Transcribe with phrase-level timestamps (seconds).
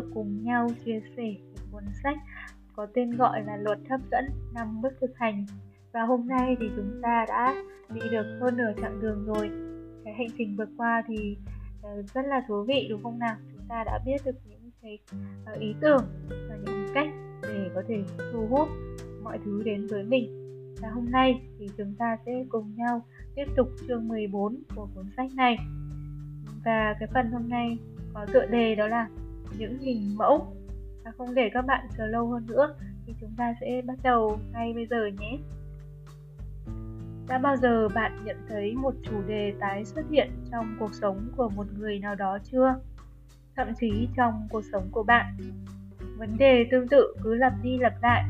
[0.00, 1.34] tục cùng nhau chia sẻ
[1.72, 2.16] cuốn sách
[2.76, 4.24] có tên gọi là Luật hấp dẫn
[4.54, 5.46] năm bước thực hành.
[5.92, 7.54] Và hôm nay thì chúng ta đã
[7.94, 9.50] đi được hơn nửa chặng đường rồi.
[10.04, 11.36] Cái hành trình vượt qua thì
[11.82, 13.36] ờ, rất là thú vị, đúng không nào?
[13.52, 14.98] Chúng ta đã biết được những cái
[15.46, 17.08] ờ, ý tưởng và những cách
[17.42, 18.68] để có thể thu hút
[19.22, 20.44] mọi thứ đến với mình.
[20.82, 23.02] Và hôm nay thì chúng ta sẽ cùng nhau
[23.34, 25.56] tiếp tục chương 14 của cuốn sách này.
[26.64, 27.78] Và cái phần hôm nay
[28.14, 29.08] có tựa đề đó là
[29.58, 30.56] những hình mẫu
[31.04, 32.74] và không để các bạn chờ lâu hơn nữa
[33.06, 35.38] thì chúng ta sẽ bắt đầu ngay bây giờ nhé.
[37.28, 41.28] Đã bao giờ bạn nhận thấy một chủ đề tái xuất hiện trong cuộc sống
[41.36, 42.80] của một người nào đó chưa?
[43.56, 45.36] Thậm chí trong cuộc sống của bạn?
[46.18, 48.24] Vấn đề tương tự cứ lặp đi lặp lại,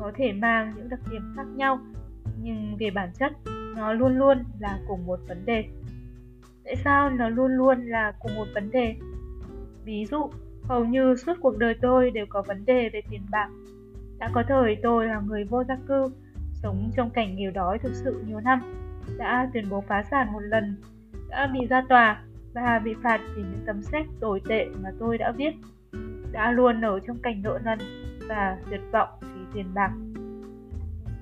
[0.00, 1.78] có thể mang những đặc điểm khác nhau,
[2.42, 3.32] nhưng về bản chất,
[3.76, 5.64] nó luôn luôn là cùng một vấn đề.
[6.64, 8.96] Tại sao nó luôn luôn là cùng một vấn đề?
[9.84, 10.30] Ví dụ
[10.68, 13.48] Hầu như suốt cuộc đời tôi đều có vấn đề về tiền bạc.
[14.18, 16.08] Đã có thời tôi là người vô gia cư,
[16.52, 18.60] sống trong cảnh nghèo đói thực sự nhiều năm,
[19.18, 20.76] đã tuyên bố phá sản một lần,
[21.28, 22.22] đã bị ra tòa
[22.54, 25.54] và bị phạt vì những tấm sách tồi tệ mà tôi đã viết,
[26.32, 27.78] đã luôn ở trong cảnh nợ nần
[28.28, 29.90] và tuyệt vọng vì tiền bạc.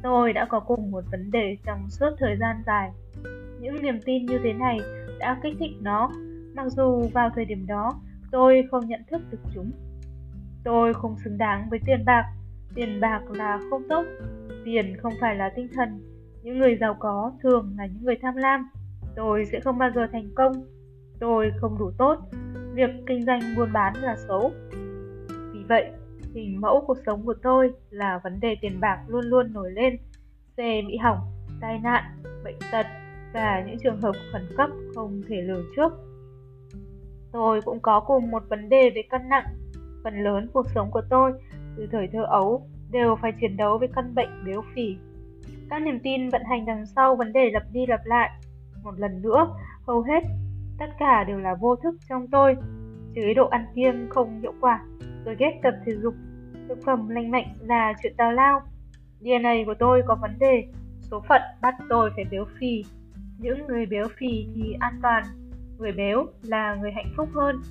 [0.02, 2.90] Tôi đã có cùng một vấn đề trong suốt thời gian dài.
[3.60, 4.78] Những niềm tin như thế này
[5.18, 6.10] đã kích thích nó,
[6.54, 7.92] mặc dù vào thời điểm đó
[8.32, 9.70] Tôi không nhận thức được chúng.
[10.64, 12.24] Tôi không xứng đáng với tiền bạc.
[12.74, 14.04] Tiền bạc là không tốt.
[14.64, 15.88] Tiền không phải là tinh thần.
[16.42, 18.68] Những người giàu có thường là những người tham lam.
[19.16, 20.52] Tôi sẽ không bao giờ thành công.
[21.20, 22.18] Tôi không đủ tốt.
[22.74, 24.52] Việc kinh doanh buôn bán là xấu.
[25.52, 25.90] Vì vậy,
[26.34, 29.96] hình mẫu cuộc sống của tôi là vấn đề tiền bạc luôn luôn nổi lên.
[30.56, 31.18] Xe bị hỏng,
[31.60, 32.04] tai nạn,
[32.44, 32.86] bệnh tật
[33.34, 35.92] và những trường hợp khẩn cấp không thể lường trước
[37.32, 39.44] Tôi cũng có cùng một vấn đề về cân nặng.
[40.04, 41.32] Phần lớn cuộc sống của tôi
[41.76, 44.96] từ thời thơ ấu đều phải chiến đấu với căn bệnh béo phì.
[45.70, 48.30] Các niềm tin vận hành đằng sau vấn đề lặp đi lặp lại.
[48.82, 49.56] Một lần nữa,
[49.86, 50.20] hầu hết
[50.78, 52.56] tất cả đều là vô thức trong tôi.
[53.14, 54.84] Chế độ ăn kiêng không hiệu quả,
[55.24, 56.14] tôi ghét tập thể dục.
[56.68, 58.60] Thực phẩm lành mạnh là chuyện tào lao.
[59.20, 60.64] DNA của tôi có vấn đề,
[61.00, 62.84] số phận bắt tôi phải béo phì.
[63.38, 65.24] Những người béo phì thì an toàn
[65.82, 67.62] người béo là người hạnh phúc hơn,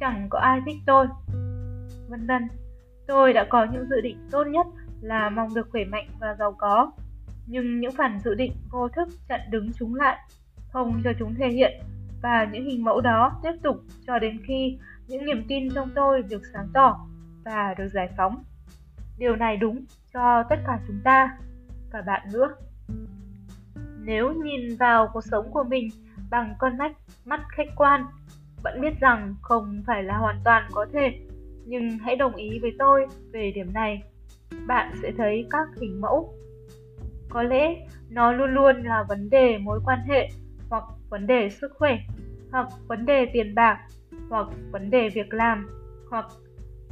[0.00, 1.06] chẳng có ai thích tôi.
[2.08, 2.48] Vân vân,
[3.06, 4.66] tôi đã có những dự định tốt nhất
[5.00, 6.92] là mong được khỏe mạnh và giàu có.
[7.46, 10.18] Nhưng những phản dự định vô thức chặn đứng chúng lại,
[10.72, 11.72] không cho chúng thể hiện.
[12.22, 13.76] Và những hình mẫu đó tiếp tục
[14.06, 17.06] cho đến khi những niềm tin trong tôi được sáng tỏ
[17.44, 18.44] và được giải phóng.
[19.18, 21.38] Điều này đúng cho tất cả chúng ta
[21.90, 22.54] cả bạn nữa.
[24.00, 25.88] Nếu nhìn vào cuộc sống của mình
[26.30, 26.92] bằng con mắt
[27.24, 28.04] mắt khách quan.
[28.62, 31.20] Vẫn biết rằng không phải là hoàn toàn có thể,
[31.64, 34.02] nhưng hãy đồng ý với tôi về điểm này.
[34.66, 36.34] Bạn sẽ thấy các hình mẫu.
[37.28, 40.28] Có lẽ nó luôn luôn là vấn đề mối quan hệ,
[40.70, 41.98] hoặc vấn đề sức khỏe,
[42.52, 43.78] hoặc vấn đề tiền bạc,
[44.30, 45.68] hoặc vấn đề việc làm,
[46.10, 46.26] hoặc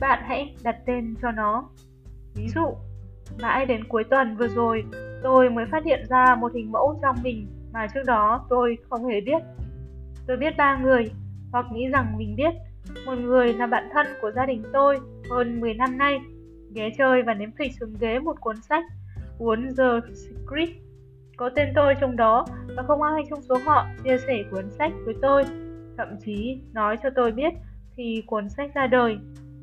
[0.00, 1.68] bạn hãy đặt tên cho nó.
[2.34, 2.74] Ví dụ,
[3.42, 4.84] mãi đến cuối tuần vừa rồi,
[5.22, 9.06] tôi mới phát hiện ra một hình mẫu trong mình mà trước đó tôi không
[9.06, 9.42] hề biết.
[10.26, 11.10] Tôi biết ba người,
[11.52, 12.54] hoặc nghĩ rằng mình biết.
[13.06, 14.98] Một người là bạn thân của gia đình tôi
[15.30, 16.20] hơn 10 năm nay,
[16.74, 18.84] ghé chơi và nếm phịch xuống ghế một cuốn sách
[19.38, 19.84] cuốn The
[20.14, 20.68] Secret
[21.36, 24.92] có tên tôi trong đó và không ai trong số họ chia sẻ cuốn sách
[25.04, 25.44] với tôi
[25.96, 27.54] thậm chí nói cho tôi biết
[27.96, 29.18] thì cuốn sách ra đời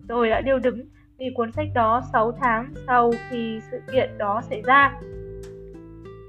[0.07, 0.85] tôi đã điêu đứng
[1.19, 4.99] vì cuốn sách đó 6 tháng sau khi sự kiện đó xảy ra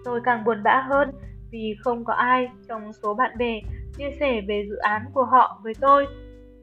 [0.05, 1.11] tôi càng buồn bã hơn
[1.55, 3.61] vì không có ai trong số bạn bè
[3.97, 6.07] chia sẻ về dự án của họ với tôi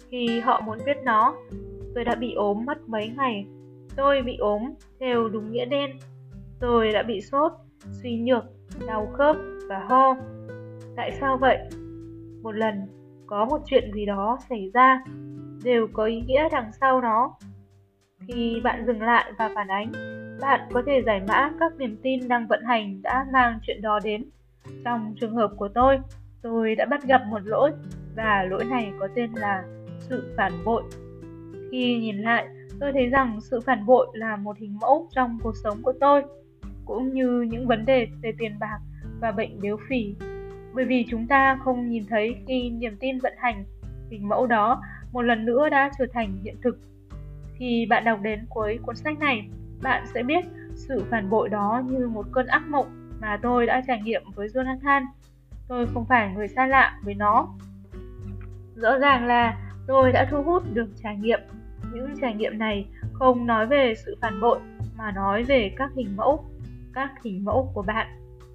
[0.10, 1.36] khi họ muốn viết nó.
[1.96, 3.46] Tôi đã bị ốm mất mấy ngày.
[3.96, 4.62] Tôi bị ốm
[5.00, 5.92] theo đúng nghĩa đen.
[6.60, 7.52] Tôi đã bị sốt,
[7.92, 8.44] suy nhược,
[8.88, 9.36] đau khớp
[9.70, 10.16] và ho.
[10.96, 11.58] Tại sao vậy?
[12.44, 12.76] Một lần
[13.28, 15.04] có một chuyện gì đó xảy ra
[15.64, 17.34] đều có ý nghĩa đằng sau nó.
[18.28, 19.92] Khi bạn dừng lại và phản ánh,
[20.42, 24.00] bạn có thể giải mã các niềm tin đang vận hành đã mang chuyện đó
[24.04, 24.24] đến
[24.86, 26.00] trong trường hợp của tôi,
[26.42, 27.72] tôi đã bắt gặp một lỗi
[28.16, 29.64] và lỗi này có tên là
[30.00, 30.84] sự phản bội.
[31.72, 32.48] Khi nhìn lại,
[32.80, 36.24] tôi thấy rằng sự phản bội là một hình mẫu trong cuộc sống của tôi,
[36.86, 38.80] cũng như những vấn đề về tiền bạc
[39.20, 40.16] và bệnh béo phì.
[40.74, 43.64] Bởi vì chúng ta không nhìn thấy khi niềm tin vận hành,
[44.10, 44.82] hình mẫu đó
[45.12, 46.80] một lần nữa đã trở thành hiện thực.
[47.58, 49.50] Khi bạn đọc đến cuối cuốn sách này,
[49.84, 53.82] bạn sẽ biết sự phản bội đó như một cơn ác mộng mà tôi đã
[53.88, 55.06] trải nghiệm với Jonathan.
[55.68, 57.48] Tôi không phải người xa lạ với nó.
[58.76, 59.58] Rõ ràng là
[59.88, 61.40] tôi đã thu hút được trải nghiệm
[61.94, 64.60] những trải nghiệm này không nói về sự phản bội
[64.98, 66.46] mà nói về các hình mẫu,
[66.94, 68.08] các hình mẫu của bạn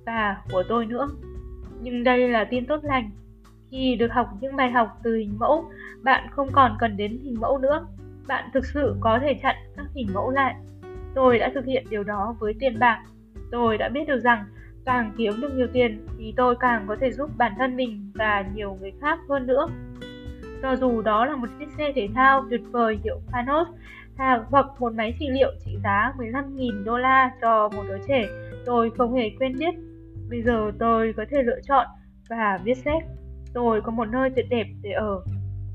[0.06, 1.08] và của tôi nữa.
[1.80, 3.10] Nhưng đây là tin tốt lành.
[3.70, 5.64] Khi được học những bài học từ hình mẫu,
[6.02, 7.86] bạn không còn cần đến hình mẫu nữa.
[8.28, 10.54] Bạn thực sự có thể chặn các hình mẫu lại.
[11.14, 13.02] Tôi đã thực hiện điều đó với tiền bạc.
[13.50, 14.44] Tôi đã biết được rằng
[14.86, 18.44] càng kiếm được nhiều tiền thì tôi càng có thể giúp bản thân mình và
[18.54, 19.66] nhiều người khác hơn nữa.
[20.62, 23.68] Cho dù đó là một chiếc xe thể thao tuyệt vời hiệu Panos
[24.50, 28.26] hoặc một máy trị liệu trị giá 15.000 đô la cho một đứa trẻ,
[28.66, 29.74] tôi không hề quên biết.
[30.30, 31.86] Bây giờ tôi có thể lựa chọn
[32.28, 33.02] và viết xét.
[33.54, 35.24] Tôi có một nơi tuyệt đẹp để ở.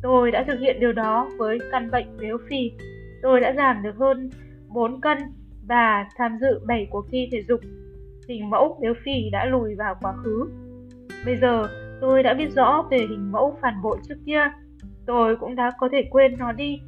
[0.02, 2.72] Tôi đã thực hiện điều đó với căn bệnh béo phì.
[3.22, 4.30] Tôi đã giảm được hơn
[4.68, 5.18] 4 cân
[5.68, 7.60] và tham dự 7 cuộc thi thể dục.
[8.32, 10.50] Hình mẫu béo phì đã lùi vào quá khứ.
[11.26, 11.68] Bây giờ
[12.02, 14.42] tôi đã biết rõ về hình mẫu phản bội trước kia.
[15.06, 16.80] Tôi cũng đã có thể quên nó đi.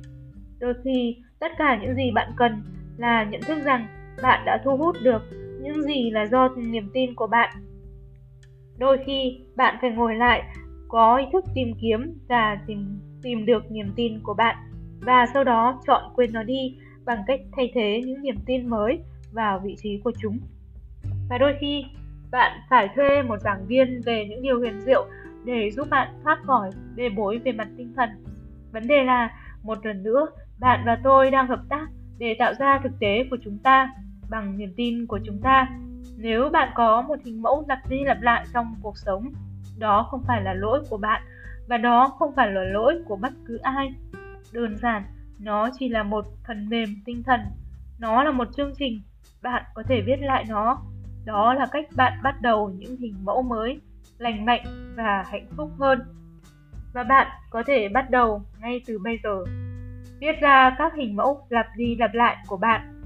[0.60, 2.64] Đôi khi tất cả những gì bạn cần
[2.98, 3.88] là nhận thức rằng
[4.24, 5.22] bạn đã thu hút được
[5.62, 7.56] những gì là do niềm tin của bạn.
[8.78, 10.44] Đôi khi bạn phải ngồi lại,
[10.88, 14.56] có ý thức tìm kiếm và tìm tìm được niềm tin của bạn
[15.02, 19.00] và sau đó chọn quên nó đi bằng cách thay thế những niềm tin mới
[19.32, 20.40] vào vị trí của chúng.
[21.34, 21.86] Và đôi khi
[22.32, 25.08] bạn phải thuê một giảng viên về những điều huyền diệu
[25.46, 28.10] để giúp bạn thoát khỏi bê bối về mặt tinh thần.
[28.72, 29.30] Vấn đề là,
[29.64, 30.28] một lần nữa,
[30.60, 31.88] bạn và tôi đang hợp tác
[32.18, 33.90] để tạo ra thực tế của chúng ta
[34.30, 35.70] bằng niềm tin của chúng ta.
[36.18, 39.32] Nếu bạn có một hình mẫu lặp đi lặp lại trong cuộc sống,
[39.80, 41.22] đó không phải là lỗi của bạn
[41.68, 43.94] và đó không phải là lỗi của bất cứ ai.
[44.52, 45.04] Đơn giản,
[45.40, 47.40] nó chỉ là một phần mềm tinh thần.
[48.00, 49.02] Nó là một chương trình,
[49.44, 50.82] bạn có thể viết lại nó.
[51.26, 53.82] Đó là cách bạn bắt đầu những hình mẫu mới,
[54.18, 56.00] lành mạnh và hạnh phúc hơn.
[56.94, 59.44] Và bạn có thể bắt đầu ngay từ bây giờ.
[60.20, 63.02] Viết ra các hình mẫu lặp đi lặp lại của bạn.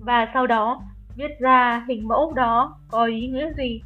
[0.00, 0.82] Và sau đó,
[1.16, 3.82] viết ra hình mẫu đó có ý nghĩa gì.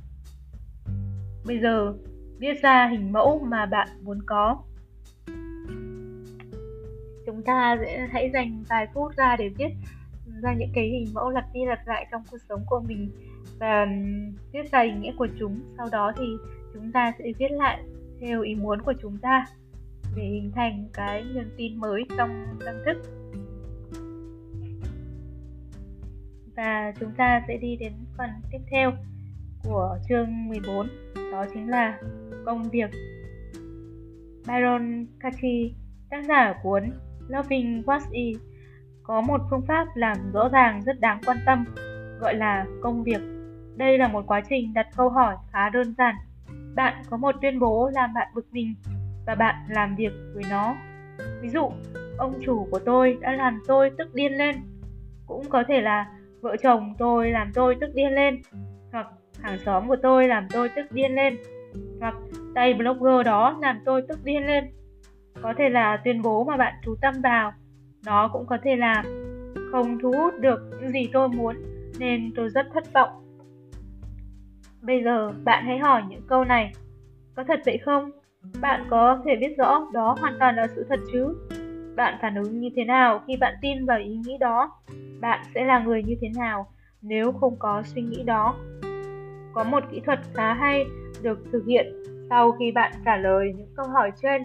[1.46, 1.94] Bây giờ,
[2.38, 4.56] viết ra hình mẫu mà bạn muốn có
[7.26, 9.70] chúng ta sẽ hãy dành vài phút ra để viết
[10.44, 13.10] ra những cái hình mẫu lặp đi lặp lại trong cuộc sống của mình
[13.58, 13.86] và
[14.52, 15.60] viết ra ý nghĩa của chúng.
[15.76, 16.24] Sau đó thì
[16.74, 17.82] chúng ta sẽ viết lại
[18.20, 19.46] theo ý muốn của chúng ta
[20.16, 22.96] để hình thành cái niềm tin mới trong tâm thức.
[26.56, 28.92] Và chúng ta sẽ đi đến phần tiếp theo
[29.64, 30.88] của chương 14
[31.32, 31.98] đó chính là
[32.44, 32.90] công việc.
[34.46, 35.70] Byron Katie
[36.10, 36.82] tác giả cuốn
[37.28, 38.53] Loving What E
[39.04, 41.64] có một phương pháp làm rõ ràng rất đáng quan tâm,
[42.20, 43.20] gọi là công việc.
[43.76, 46.14] Đây là một quá trình đặt câu hỏi khá đơn giản.
[46.74, 48.74] Bạn có một tuyên bố làm bạn bực mình
[49.26, 50.76] và bạn làm việc với nó.
[51.40, 51.70] Ví dụ,
[52.18, 54.56] ông chủ của tôi đã làm tôi tức điên lên.
[55.26, 56.06] Cũng có thể là
[56.40, 58.42] vợ chồng tôi làm tôi tức điên lên,
[58.92, 59.06] hoặc
[59.42, 61.36] hàng xóm của tôi làm tôi tức điên lên,
[62.00, 62.14] hoặc
[62.54, 64.64] tay blogger đó làm tôi tức điên lên
[65.42, 67.52] có thể là tuyên bố mà bạn chú tâm vào
[68.06, 69.02] nó cũng có thể là
[69.72, 71.56] không thu hút được những gì tôi muốn,
[71.98, 73.10] nên tôi rất thất vọng.
[74.82, 76.72] Bây giờ bạn hãy hỏi những câu này.
[77.34, 78.10] Có thật vậy không?
[78.60, 81.34] Bạn có thể biết rõ đó hoàn toàn là sự thật chứ?
[81.96, 84.70] Bạn phản ứng như thế nào khi bạn tin vào ý nghĩ đó?
[85.20, 86.66] Bạn sẽ là người như thế nào
[87.02, 88.54] nếu không có suy nghĩ đó?
[89.52, 90.84] Có một kỹ thuật khá hay
[91.22, 91.86] được thực hiện
[92.30, 94.42] sau khi bạn trả lời những câu hỏi trên.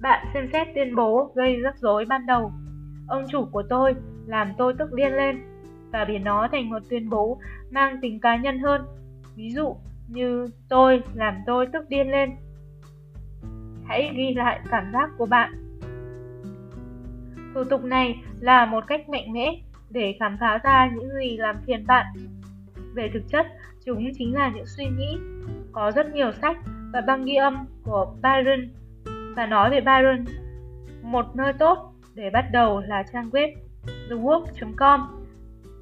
[0.00, 2.52] Bạn xem xét tuyên bố gây rắc rối ban đầu.
[3.06, 3.94] Ông chủ của tôi
[4.26, 5.42] làm tôi tức điên lên
[5.92, 7.38] và biến nó thành một tuyên bố
[7.70, 8.82] mang tính cá nhân hơn.
[9.36, 9.76] Ví dụ
[10.08, 12.30] như tôi làm tôi tức điên lên.
[13.84, 15.52] Hãy ghi lại cảm giác của bạn.
[17.54, 21.56] Thủ tục này là một cách mạnh mẽ để khám phá ra những gì làm
[21.66, 22.06] phiền bạn.
[22.94, 23.46] Về thực chất,
[23.84, 25.18] chúng chính là những suy nghĩ.
[25.72, 26.56] Có rất nhiều sách
[26.92, 28.68] và băng ghi âm của Byron
[29.36, 30.24] và nói về Byron.
[31.02, 33.48] Một nơi tốt để bắt đầu là trang web
[34.08, 35.00] thework.com.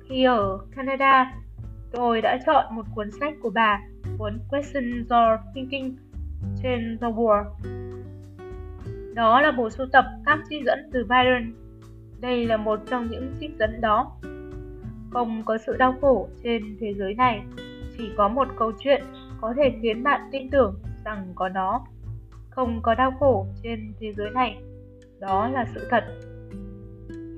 [0.08, 1.34] Khi ở Canada,
[1.92, 3.80] tôi đã chọn một cuốn sách của bà,
[4.18, 5.96] cuốn Question Your Thinking
[6.62, 7.44] trên The World.
[9.14, 11.52] Đó là bộ sưu tập các trích dẫn từ Byron.
[12.20, 14.12] Đây là một trong những trích dẫn đó.
[15.10, 17.42] Không có sự đau khổ trên thế giới này,
[17.98, 19.04] chỉ có một câu chuyện
[19.40, 20.74] có thể khiến bạn tin tưởng
[21.04, 21.86] rằng có nó
[22.50, 24.58] không có đau khổ trên thế giới này.
[25.22, 26.04] Đó là sự thật.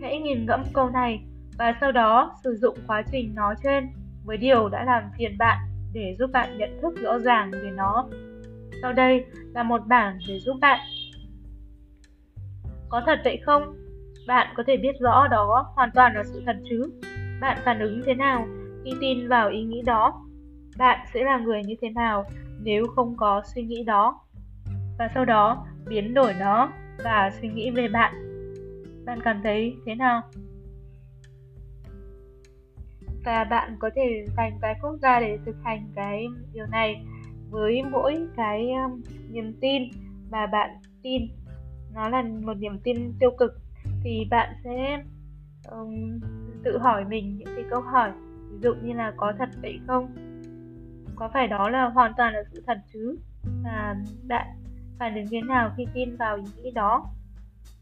[0.03, 1.25] Hãy nghiền ngẫm câu này
[1.59, 3.89] và sau đó sử dụng quá trình nói trên
[4.25, 5.59] với điều đã làm phiền bạn
[5.93, 8.09] để giúp bạn nhận thức rõ ràng về nó.
[8.83, 9.25] Sau đây
[9.55, 10.81] là một bảng để giúp bạn.
[12.89, 13.77] Có thật vậy không?
[14.27, 16.93] Bạn có thể biết rõ đó hoàn toàn là sự thật chứ?
[17.41, 18.47] Bạn phản ứng thế nào
[18.85, 20.23] khi tin vào ý nghĩ đó?
[20.79, 22.25] Bạn sẽ là người như thế nào
[22.61, 24.21] nếu không có suy nghĩ đó?
[24.99, 28.15] Và sau đó biến đổi nó và suy nghĩ về bạn.
[29.07, 30.23] Bạn cảm thấy thế nào?
[33.25, 37.05] Và bạn có thể dành vài phút ra để thực hành cái điều này
[37.51, 39.83] với mỗi cái um, niềm tin
[40.31, 40.71] mà bạn
[41.03, 41.23] tin
[41.95, 43.53] nó là một niềm tin tiêu cực
[44.05, 45.03] thì bạn sẽ
[45.71, 46.21] um,
[46.65, 48.13] tự hỏi mình những cái câu hỏi
[48.51, 50.15] ví dụ như là có thật vậy không
[51.17, 53.19] có phải đó là hoàn toàn là sự thật chứ
[53.65, 53.97] và
[54.29, 54.47] bạn
[54.99, 57.11] phản ứng thế nào khi tin vào ý nghĩ đó?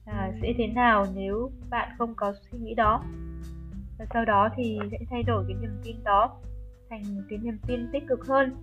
[0.06, 3.02] À, sẽ thế nào nếu bạn không có suy nghĩ đó?
[3.98, 6.38] Và sau đó thì sẽ thay đổi cái niềm tin đó
[6.90, 8.56] thành cái niềm tin tích cực hơn.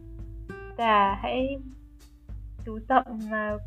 [0.78, 1.58] Và hãy
[2.66, 3.58] chú tâm mà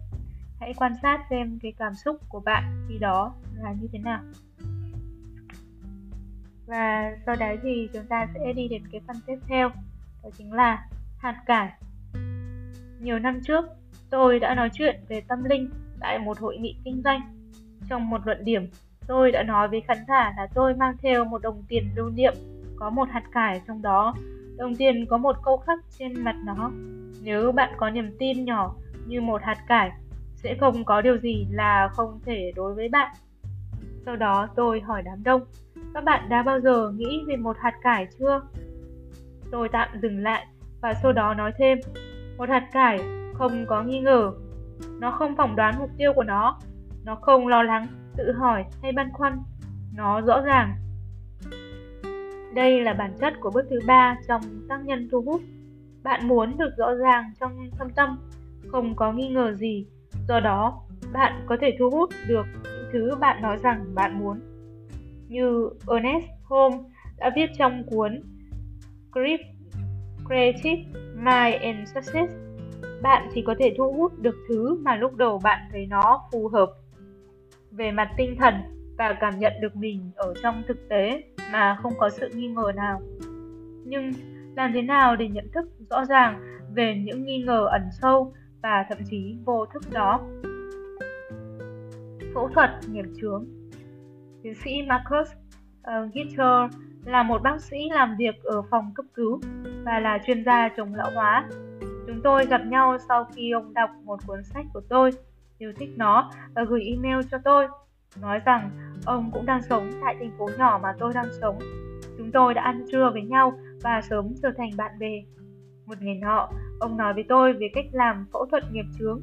[0.60, 4.20] hãy quan sát xem cái cảm xúc của bạn khi đó là như thế nào.
[6.66, 9.68] Và sau đấy thì chúng ta sẽ đi đến cái phần tiếp theo
[10.22, 11.72] đó chính là hạt cải.
[13.00, 13.64] Nhiều năm trước
[14.12, 17.21] tôi đã nói chuyện về tâm linh tại một hội nghị kinh doanh.
[17.88, 18.69] Trong một luận điểm,
[19.07, 22.35] tôi đã nói với khán giả là tôi mang theo một đồng tiền lưu niệm,
[22.76, 24.14] có một hạt cải trong đó.
[24.57, 26.71] Đồng tiền có một câu khắc trên mặt nó.
[27.23, 28.75] Nếu bạn có niềm tin nhỏ
[29.07, 29.90] như một hạt cải,
[30.35, 33.14] sẽ không có điều gì là không thể đối với bạn.
[34.07, 35.42] Sau đó tôi hỏi đám đông,
[35.95, 38.40] các bạn đã bao giờ nghĩ về một hạt cải chưa?
[39.50, 40.47] Tôi tạm dừng lại
[40.81, 41.78] và sau đó nói thêm,
[42.38, 42.99] một hạt cải
[43.42, 44.32] không có nghi ngờ.
[45.00, 46.58] Nó không phỏng đoán mục tiêu của nó.
[47.04, 49.38] Nó không lo lắng, tự hỏi hay băn khoăn.
[49.94, 50.75] Nó rõ ràng.
[52.54, 55.40] Đây là bản chất của bước thứ ba trong tác nhân thu hút.
[56.02, 58.18] Bạn muốn được rõ ràng trong thâm tâm,
[58.68, 59.87] không có nghi ngờ gì.
[60.28, 60.82] Do đó,
[61.12, 64.40] bạn có thể thu hút được những thứ bạn nói rằng bạn muốn.
[65.28, 66.80] Như Ernest Holmes
[67.18, 68.22] đã viết trong cuốn
[70.28, 70.82] Creative
[71.16, 72.51] Mind and Success
[73.02, 76.49] bạn chỉ có thể thu hút được thứ mà lúc đầu bạn thấy nó phù
[76.49, 76.71] hợp
[77.71, 78.54] về mặt tinh thần
[78.99, 82.73] và cảm nhận được mình ở trong thực tế mà không có sự nghi ngờ
[82.76, 83.00] nào.
[83.85, 84.12] Nhưng
[84.56, 86.40] làm thế nào để nhận thức rõ ràng
[86.75, 90.21] về những nghi ngờ ẩn sâu và thậm chí vô thức đó?
[92.35, 93.44] Phẫu thuật nghiệp chướng.
[94.42, 95.32] Tiến sĩ Marcus
[95.82, 99.40] ờ, uh, Gitter là một bác sĩ làm việc ở phòng cấp cứu
[99.85, 101.49] và là chuyên gia chống lão hóa
[102.06, 105.11] chúng tôi gặp nhau sau khi ông đọc một cuốn sách của tôi
[105.59, 107.68] yêu thích nó và gửi email cho tôi
[108.21, 108.71] nói rằng
[109.04, 111.59] ông cũng đang sống tại thành phố nhỏ mà tôi đang sống
[112.18, 115.23] chúng tôi đã ăn trưa với nhau và sớm trở thành bạn bè.
[115.87, 116.49] Một ngày nọ,
[116.80, 119.23] ông nói với tôi về cách làm phẫu thuật nghiệp chướng.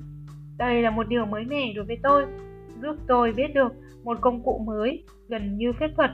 [0.57, 2.25] Đây là một điều mới mẻ đối với tôi,
[2.81, 6.11] giúp tôi biết được một công cụ mới, gần như phép thuật.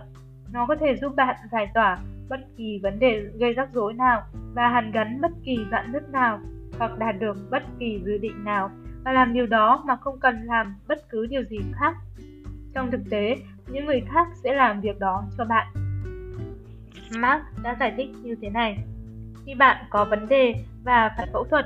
[0.53, 1.97] Nó có thể giúp bạn giải tỏa
[2.29, 4.23] bất kỳ vấn đề gây rắc rối nào
[4.55, 6.39] và hàn gắn bất kỳ đoạn nứt nào
[6.79, 8.71] hoặc đạt được bất kỳ dự định nào
[9.03, 11.95] và làm điều đó mà không cần làm bất cứ điều gì khác.
[12.73, 15.67] Trong thực tế, những người khác sẽ làm việc đó cho bạn.
[17.17, 18.77] Mark đã giải thích như thế này.
[19.45, 21.65] Khi bạn có vấn đề và phải phẫu thuật,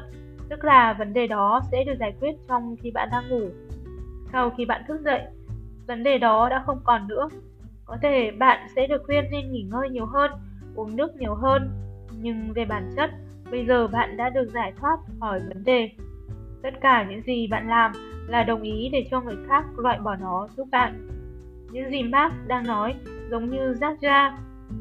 [0.50, 3.50] tức là vấn đề đó sẽ được giải quyết trong khi bạn đang ngủ.
[4.32, 5.22] Sau khi bạn thức dậy,
[5.88, 7.30] vấn đề đó đã không còn nữa.
[7.86, 10.32] Có thể bạn sẽ được khuyên nên nghỉ ngơi nhiều hơn,
[10.76, 11.70] uống nước nhiều hơn,
[12.22, 13.10] nhưng về bản chất,
[13.52, 15.90] bây giờ bạn đã được giải thoát khỏi vấn đề.
[16.64, 17.92] Tất cả những gì bạn làm
[18.28, 21.08] là đồng ý để cho người khác loại bỏ nó giúp bạn.
[21.72, 22.96] Những gì Mark đang nói
[23.32, 24.32] giống như Jaja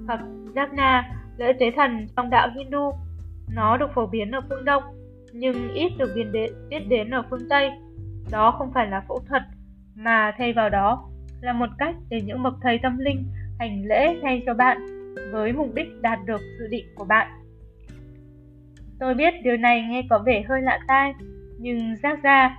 [0.07, 0.21] hoặc
[0.55, 1.03] Jagna,
[1.37, 2.93] lễ tế thần trong đạo Hindu.
[3.55, 4.83] Nó được phổ biến ở phương Đông,
[5.33, 7.71] nhưng ít được biết đến, biết đến ở phương Tây.
[8.31, 9.43] Đó không phải là phẫu thuật,
[9.95, 11.09] mà thay vào đó
[11.41, 13.25] là một cách để những bậc thầy tâm linh
[13.59, 14.79] hành lễ thay cho bạn
[15.33, 17.29] với mục đích đạt được dự định của bạn.
[18.99, 21.15] Tôi biết điều này nghe có vẻ hơi lạ tai,
[21.59, 22.57] nhưng giác ra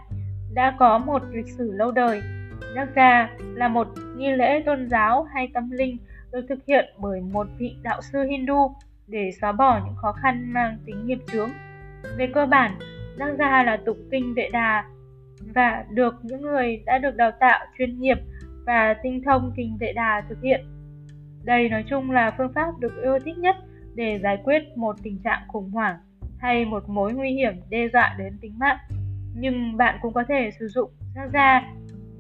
[0.54, 2.22] đã có một lịch sử lâu đời.
[2.76, 5.98] Giác ra là một nghi lễ tôn giáo hay tâm linh
[6.32, 8.76] được thực hiện bởi một vị đạo sư Hindu
[9.08, 11.50] để xóa bỏ những khó khăn mang tính nghiệp chướng.
[12.18, 12.72] Về cơ bản,
[13.18, 14.84] Giác gia là tụng kinh vệ đà
[15.54, 18.18] và được những người đã được đào tạo chuyên nghiệp
[18.66, 20.62] và tinh thông kinh vệ đà thực hiện.
[21.44, 23.56] Đây nói chung là phương pháp được yêu thích nhất
[23.96, 25.96] để giải quyết một tình trạng khủng hoảng
[26.40, 28.78] hay một mối nguy hiểm đe dọa đến tính mạng.
[29.34, 31.62] Nhưng bạn cũng có thể sử dụng giác ra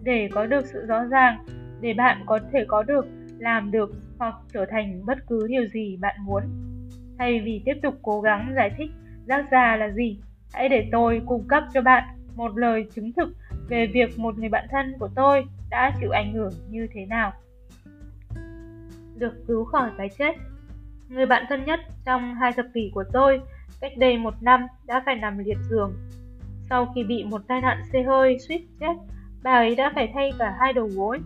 [0.03, 1.45] để có được sự rõ ràng,
[1.81, 3.07] để bạn có thể có được
[3.39, 6.43] làm được hoặc trở thành bất cứ điều gì bạn muốn.
[7.17, 8.91] Thay vì tiếp tục cố gắng giải thích
[9.25, 10.19] giác ra là gì,
[10.53, 12.03] hãy để tôi cung cấp cho bạn
[12.35, 13.29] một lời chứng thực
[13.69, 17.33] về việc một người bạn thân của tôi đã chịu ảnh hưởng như thế nào.
[19.15, 20.35] Được cứu khỏi cái chết
[21.09, 23.41] Người bạn thân nhất trong hai thập kỷ của tôi
[23.81, 25.93] cách đây một năm đã phải nằm liệt giường.
[26.69, 28.93] Sau khi bị một tai nạn xe hơi suýt chết,
[29.43, 31.19] bà ấy đã phải thay cả hai đầu gối.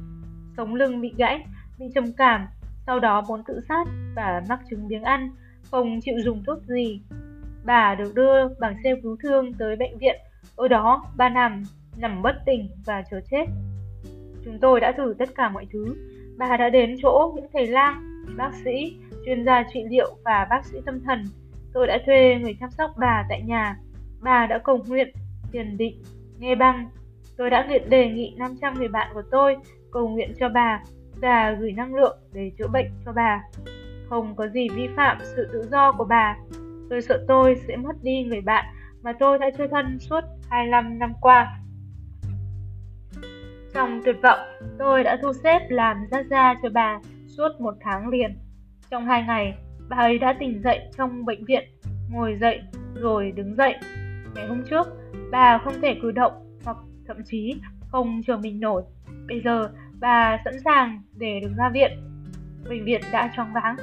[0.57, 1.45] Sống lưng bị gãy,
[1.79, 2.48] bị trầm cảm,
[2.86, 5.29] sau đó muốn tự sát và mắc chứng biếng ăn,
[5.72, 7.01] không chịu dùng thuốc gì.
[7.65, 10.19] Bà được đưa bằng xe cứu thương tới bệnh viện,
[10.55, 11.63] ở đó bà nằm,
[11.98, 13.45] nằm bất tỉnh và chờ chết.
[14.45, 15.95] Chúng tôi đã thử tất cả mọi thứ.
[16.38, 20.65] Bà đã đến chỗ những thầy lang, bác sĩ, chuyên gia trị liệu và bác
[20.65, 21.25] sĩ tâm thần.
[21.74, 23.77] Tôi đã thuê người chăm sóc bà tại nhà.
[24.22, 25.13] Bà đã cầu nguyện,
[25.51, 26.01] thiền định,
[26.39, 26.89] nghe băng.
[27.38, 29.58] Tôi đã nguyện đề nghị 500 người bạn của tôi
[29.92, 30.84] cầu nguyện cho bà
[31.22, 33.42] và gửi năng lượng để chữa bệnh cho bà.
[34.10, 36.38] Không có gì vi phạm sự tự do của bà.
[36.89, 38.65] Tôi sợ tôi sẽ mất đi người bạn
[39.01, 41.60] mà tôi đã chơi thân suốt 25 năm qua.
[43.74, 44.39] Trong tuyệt vọng,
[44.80, 48.38] tôi đã thu xếp làm ra ra cho bà suốt một tháng liền.
[48.92, 49.58] Trong hai ngày,
[49.90, 51.63] bà ấy đã tỉnh dậy trong bệnh viện,
[52.10, 52.62] ngồi dậy
[52.96, 53.75] rồi đứng dậy.
[54.36, 54.88] Ngày hôm trước,
[55.32, 56.34] bà không thể cử động
[56.66, 57.54] hoặc thậm chí
[57.88, 58.84] không chờ mình nổi.
[59.28, 61.92] Bây giờ, bà sẵn sàng để được ra viện.
[62.70, 63.75] Bệnh viện đã choáng váng.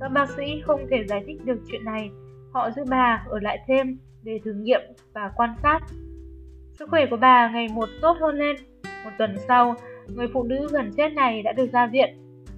[0.00, 2.10] Các bác sĩ không thể giải thích được chuyện này.
[2.52, 4.80] Họ giữ bà ở lại thêm để thử nghiệm
[5.14, 5.80] và quan sát.
[6.78, 8.56] Sức khỏe của bà ngày một tốt hơn lên.
[9.04, 9.74] Một tuần sau,
[10.08, 12.08] người phụ nữ gần chết này đã được ra viện.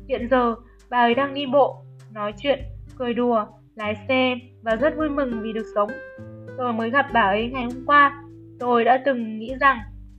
[0.08, 0.54] Hiện giờ,
[0.90, 2.58] bà ấy đang đi bộ nói chuyện,
[3.00, 5.90] cười đùa, lái xe và rất vui mừng vì được sống.
[6.58, 8.22] Tôi mới gặp bà ấy ngày hôm qua.
[8.58, 9.78] Tôi đã từng nghĩ rằng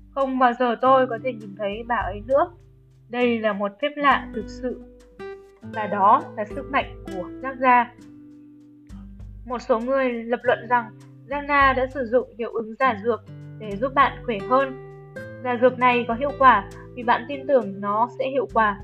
[0.09, 2.51] không bao giờ tôi có thể nhìn thấy bà ấy nữa.
[3.09, 4.81] Đây là một phép lạ thực sự.
[5.61, 7.93] Và đó là sức mạnh của giác gia.
[9.45, 10.91] Một số người lập luận rằng
[11.29, 13.21] Jana đã sử dụng hiệu ứng giả dược
[13.59, 14.73] để giúp bạn khỏe hơn.
[15.43, 18.79] Giả dược này có hiệu quả vì bạn tin tưởng nó sẽ hiệu quả.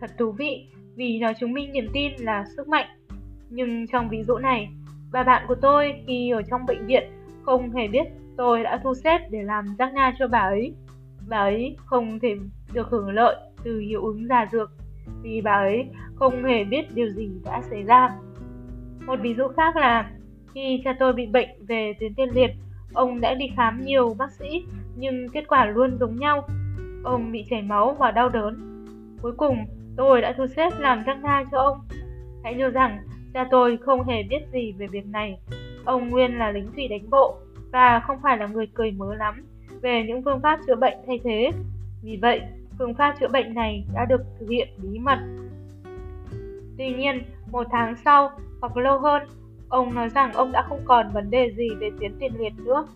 [0.00, 2.86] Thật thú vị vì nó chứng minh niềm tin là sức mạnh.
[3.50, 4.68] Nhưng trong ví dụ này,
[5.12, 7.04] bà bạn của tôi khi ở trong bệnh viện
[7.42, 8.04] không hề biết
[8.36, 10.74] tôi đã thu xếp để làm giác na cho bà ấy.
[11.28, 12.36] Bà ấy không thể
[12.72, 14.72] được hưởng lợi từ hiệu ứng giả dược
[15.22, 18.10] vì bà ấy không hề biết điều gì đã xảy ra.
[19.06, 20.10] Một ví dụ khác là
[20.54, 22.50] khi cha tôi bị bệnh về tuyến tiền liệt,
[22.94, 24.64] ông đã đi khám nhiều bác sĩ
[24.96, 26.48] nhưng kết quả luôn giống nhau.
[27.04, 28.84] Ông bị chảy máu và đau đớn.
[29.22, 29.56] Cuối cùng,
[29.98, 31.78] Tôi đã thu xếp làm răng thai cho ông.
[32.44, 32.98] Hãy nhớ rằng
[33.34, 35.38] cha tôi không hề biết gì về việc này.
[35.84, 37.36] Ông nguyên là lính thủy đánh bộ
[37.72, 39.46] và không phải là người cười mớ lắm
[39.82, 41.52] về những phương pháp chữa bệnh thay thế.
[42.02, 42.40] Vì vậy,
[42.78, 45.18] phương pháp chữa bệnh này đã được thực hiện bí mật.
[46.78, 49.22] Tuy nhiên, một tháng sau hoặc lâu hơn,
[49.68, 52.86] ông nói rằng ông đã không còn vấn đề gì về tuyến tiền liệt nữa.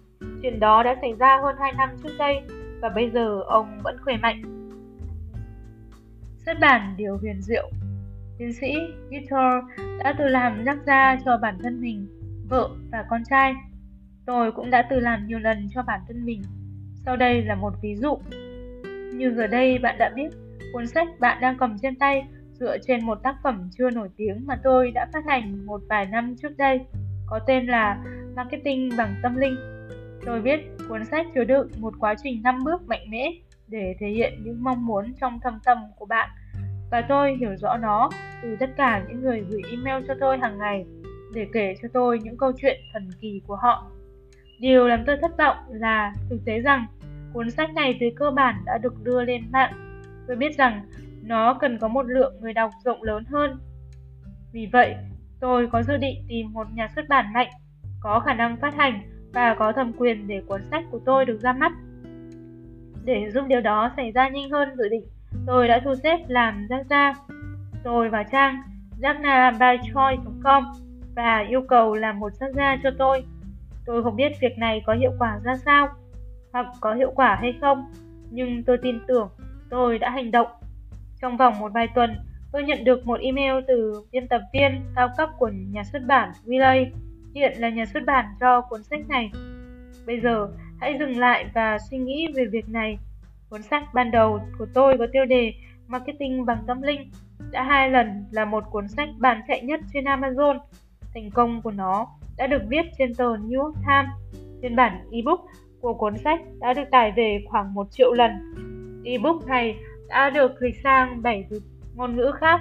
[0.42, 2.42] Chuyện đó đã xảy ra hơn 2 năm trước đây
[2.80, 4.42] và bây giờ ông vẫn khỏe mạnh
[6.46, 7.70] xuất bản điều huyền diệu.
[8.38, 8.74] Tiến sĩ
[9.10, 9.64] Victor
[9.98, 12.06] đã tự làm rắc ra cho bản thân mình,
[12.48, 13.54] vợ và con trai.
[14.26, 16.42] Tôi cũng đã tự làm nhiều lần cho bản thân mình.
[17.04, 18.18] Sau đây là một ví dụ.
[19.14, 20.28] Như giờ đây bạn đã biết,
[20.72, 24.46] cuốn sách bạn đang cầm trên tay dựa trên một tác phẩm chưa nổi tiếng
[24.46, 26.80] mà tôi đã phát hành một vài năm trước đây,
[27.26, 28.04] có tên là
[28.36, 29.56] Marketing bằng tâm linh.
[30.26, 33.32] Tôi biết cuốn sách chứa đựng một quá trình 5 bước mạnh mẽ
[33.68, 36.30] để thể hiện những mong muốn trong thâm tâm của bạn
[36.92, 38.10] và tôi hiểu rõ nó
[38.42, 40.84] từ tất cả những người gửi email cho tôi hàng ngày
[41.34, 43.86] để kể cho tôi những câu chuyện thần kỳ của họ.
[44.58, 46.86] Điều làm tôi thất vọng là thực tế rằng
[47.32, 49.72] cuốn sách này về cơ bản đã được đưa lên mạng.
[50.28, 50.80] Tôi biết rằng
[51.22, 53.58] nó cần có một lượng người đọc rộng lớn hơn.
[54.52, 54.94] Vì vậy,
[55.40, 57.50] tôi có dự định tìm một nhà xuất bản mạnh,
[58.00, 59.02] có khả năng phát hành
[59.32, 61.72] và có thẩm quyền để cuốn sách của tôi được ra mắt.
[63.04, 65.04] Để giúp điều đó xảy ra nhanh hơn dự định,
[65.46, 67.14] tôi đã thu xếp làm giác ra.
[67.84, 68.62] Tôi vào trang
[69.00, 70.64] jacnabychoi.com
[71.16, 73.24] và yêu cầu làm một giác ra cho tôi.
[73.86, 75.88] Tôi không biết việc này có hiệu quả ra sao
[76.52, 77.84] hoặc có hiệu quả hay không,
[78.30, 79.28] nhưng tôi tin tưởng
[79.70, 80.48] tôi đã hành động.
[81.20, 82.16] Trong vòng một vài tuần,
[82.52, 86.32] tôi nhận được một email từ biên tập viên cao cấp của nhà xuất bản
[86.46, 86.86] Wiley,
[87.34, 89.30] hiện là nhà xuất bản cho cuốn sách này.
[90.06, 90.48] Bây giờ,
[90.80, 92.98] hãy dừng lại và suy nghĩ về việc này.
[93.52, 95.54] Cuốn sách ban đầu của tôi có tiêu đề
[95.86, 97.10] Marketing bằng tâm linh
[97.50, 100.58] đã hai lần là một cuốn sách bán chạy nhất trên Amazon.
[101.14, 104.42] Thành công của nó đã được viết trên tờ New York Times.
[104.62, 105.40] Phiên bản ebook
[105.80, 108.30] của cuốn sách đã được tải về khoảng 1 triệu lần.
[109.04, 109.76] Ebook này
[110.08, 111.44] đã được dịch sang 7
[111.94, 112.60] ngôn ngữ khác.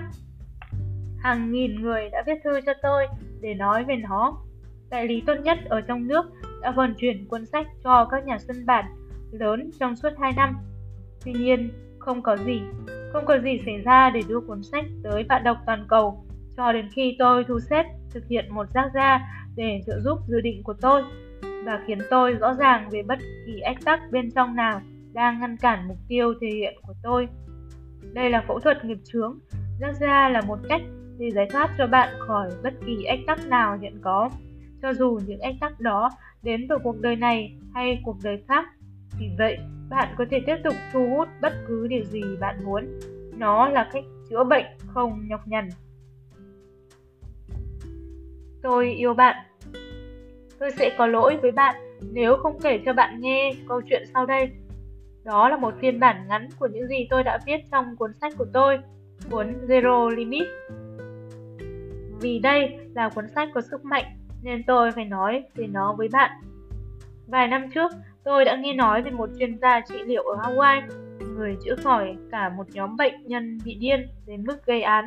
[1.19, 3.08] Hàng nghìn người đã viết thư cho tôi
[3.41, 4.38] để nói về nó.
[4.89, 6.25] Đại lý tốt nhất ở trong nước
[6.62, 8.86] đã vận chuyển cuốn sách cho các nhà xuất bản
[9.32, 10.70] lớn trong suốt 2 năm.
[11.25, 12.62] Tuy nhiên, Không có gì,
[13.13, 16.25] không có gì xảy ra để đưa cuốn sách tới bạn đọc toàn cầu
[16.57, 19.21] cho đến khi tôi thu xếp thực hiện một giác ra
[19.55, 21.03] để trợ giúp dự định của tôi
[21.65, 24.81] và khiến tôi rõ ràng về bất kỳ ách tắc bên trong nào
[25.13, 27.27] đang ngăn cản mục tiêu thể hiện của tôi.
[28.13, 29.39] Đây là phẫu thuật nghiệp chướng,
[29.79, 30.81] giác ra là một cách
[31.17, 34.29] để giải thoát cho bạn khỏi bất kỳ ách tắc nào hiện có,
[34.81, 36.10] cho dù những ách tắc đó
[36.43, 38.65] đến từ cuộc đời này hay cuộc đời khác.
[39.19, 39.57] Vì vậy,
[39.91, 42.99] bạn có thể tiếp tục thu hút bất cứ điều gì bạn muốn.
[43.38, 45.69] Nó là cách chữa bệnh không nhọc nhằn.
[48.62, 49.36] Tôi yêu bạn.
[50.60, 51.75] Tôi sẽ có lỗi với bạn
[52.12, 54.49] nếu không kể cho bạn nghe câu chuyện sau đây.
[55.23, 58.34] Đó là một phiên bản ngắn của những gì tôi đã viết trong cuốn sách
[58.38, 58.80] của tôi,
[59.32, 60.47] cuốn Zero Limit.
[62.21, 64.06] Vì đây là cuốn sách có sức mạnh
[64.43, 66.32] nên tôi phải nói về nó với bạn.
[67.27, 67.91] Vài năm trước,
[68.23, 70.81] tôi đã nghe nói về một chuyên gia trị liệu ở Hawaii,
[71.36, 75.05] người chữa khỏi cả một nhóm bệnh nhân bị điên đến mức gây án,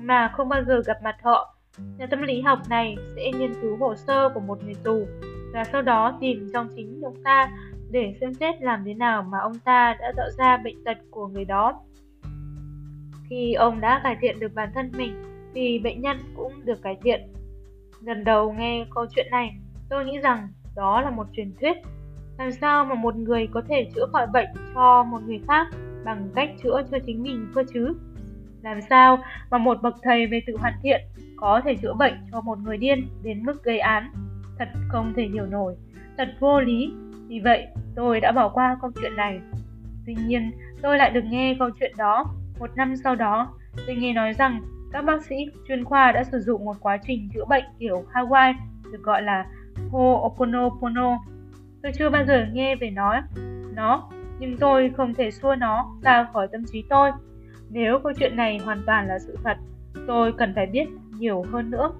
[0.00, 1.56] mà không bao giờ gặp mặt họ.
[1.98, 5.06] Nhà tâm lý học này sẽ nghiên cứu hồ sơ của một người tù
[5.52, 7.50] và sau đó tìm trong chính ông ta
[7.90, 11.26] để xem xét làm thế nào mà ông ta đã tạo ra bệnh tật của
[11.26, 11.80] người đó.
[13.30, 15.22] Khi ông đã cải thiện được bản thân mình
[15.54, 17.20] thì bệnh nhân cũng được cải thiện.
[18.00, 19.54] Lần đầu nghe câu chuyện này,
[19.90, 21.76] tôi nghĩ rằng đó là một truyền thuyết.
[22.38, 25.66] Làm sao mà một người có thể chữa khỏi bệnh cho một người khác
[26.04, 27.94] bằng cách chữa cho chính mình cơ chứ?
[28.62, 29.18] Làm sao
[29.50, 31.00] mà một bậc thầy về tự hoàn thiện
[31.36, 34.10] có thể chữa bệnh cho một người điên đến mức gây án?
[34.58, 35.74] Thật không thể hiểu nổi,
[36.18, 36.92] thật vô lý.
[37.28, 39.40] Vì vậy, tôi đã bỏ qua câu chuyện này.
[40.06, 40.50] Tuy nhiên,
[40.82, 42.24] tôi lại được nghe câu chuyện đó.
[42.58, 43.54] Một năm sau đó,
[43.86, 44.60] tôi nghe nói rằng
[44.92, 45.36] các bác sĩ
[45.68, 48.54] chuyên khoa đã sử dụng một quá trình chữa bệnh kiểu Hawaii
[48.92, 49.46] được gọi là
[49.90, 51.18] Ho'oponopono.
[51.84, 53.22] Tôi chưa bao giờ nghe về nó,
[53.74, 57.10] nó, nhưng tôi không thể xua nó ra khỏi tâm trí tôi.
[57.70, 59.56] Nếu câu chuyện này hoàn toàn là sự thật,
[60.06, 61.92] tôi cần phải biết nhiều hơn nữa.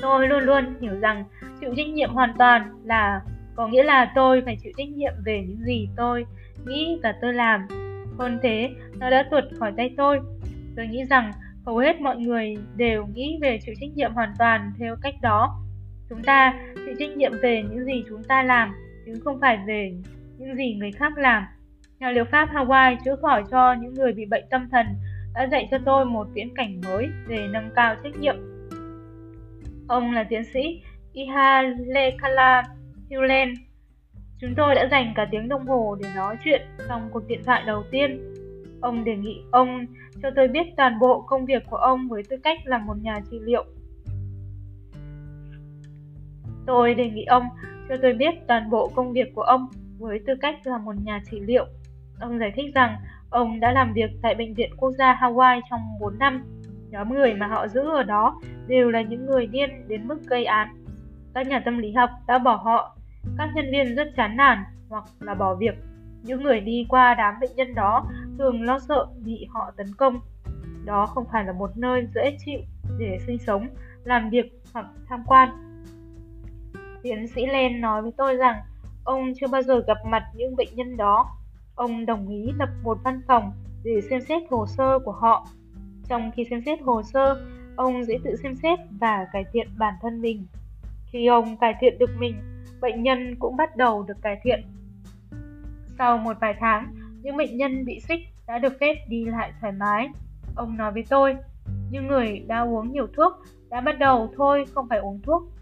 [0.00, 1.24] Tôi luôn luôn hiểu rằng
[1.60, 3.20] chịu trách nhiệm hoàn toàn là
[3.56, 6.26] có nghĩa là tôi phải chịu trách nhiệm về những gì tôi
[6.66, 7.66] nghĩ và tôi làm.
[8.18, 10.20] Hơn thế, nó đã tuột khỏi tay tôi.
[10.76, 11.32] Tôi nghĩ rằng
[11.66, 15.63] hầu hết mọi người đều nghĩ về chịu trách nhiệm hoàn toàn theo cách đó.
[16.08, 18.72] Chúng ta chịu trách nhiệm về những gì chúng ta làm,
[19.06, 19.94] chứ không phải về
[20.38, 21.44] những gì người khác làm.
[21.98, 24.86] Nhà liệu pháp Hawaii chữa khỏi cho những người bị bệnh tâm thần
[25.34, 28.36] đã dạy cho tôi một viễn cảnh mới về nâng cao trách nhiệm.
[29.88, 32.62] Ông là tiến sĩ Ihalekala
[33.10, 33.54] Hulen.
[34.40, 37.62] Chúng tôi đã dành cả tiếng đồng hồ để nói chuyện trong cuộc điện thoại
[37.66, 38.34] đầu tiên.
[38.80, 39.86] Ông đề nghị ông
[40.22, 43.20] cho tôi biết toàn bộ công việc của ông với tư cách là một nhà
[43.30, 43.64] trị liệu.
[46.66, 47.44] Tôi đề nghị ông
[47.88, 51.20] cho tôi biết toàn bộ công việc của ông với tư cách là một nhà
[51.30, 51.66] trị liệu.
[52.20, 52.96] Ông giải thích rằng
[53.30, 56.44] ông đã làm việc tại Bệnh viện Quốc gia Hawaii trong 4 năm.
[56.90, 60.44] Nhóm người mà họ giữ ở đó đều là những người điên đến mức gây
[60.44, 60.68] án.
[61.34, 62.96] Các nhà tâm lý học đã bỏ họ.
[63.38, 65.74] Các nhân viên rất chán nản hoặc là bỏ việc.
[66.22, 68.04] Những người đi qua đám bệnh nhân đó
[68.38, 70.20] thường lo sợ bị họ tấn công.
[70.84, 72.60] Đó không phải là một nơi dễ chịu
[72.98, 73.66] để sinh sống,
[74.04, 75.48] làm việc hoặc tham quan.
[77.04, 78.62] Tiến sĩ Len nói với tôi rằng
[79.04, 81.26] ông chưa bao giờ gặp mặt những bệnh nhân đó.
[81.74, 83.52] Ông đồng ý lập một văn phòng
[83.84, 85.46] để xem xét hồ sơ của họ.
[86.08, 89.94] Trong khi xem xét hồ sơ, ông dễ tự xem xét và cải thiện bản
[90.02, 90.46] thân mình.
[91.06, 92.34] Khi ông cải thiện được mình,
[92.80, 94.62] bệnh nhân cũng bắt đầu được cải thiện.
[95.98, 99.72] Sau một vài tháng, những bệnh nhân bị xích đã được phép đi lại thoải
[99.72, 100.08] mái.
[100.56, 101.36] Ông nói với tôi,
[101.90, 103.32] những người đã uống nhiều thuốc
[103.70, 105.53] đã bắt đầu thôi không phải uống thuốc.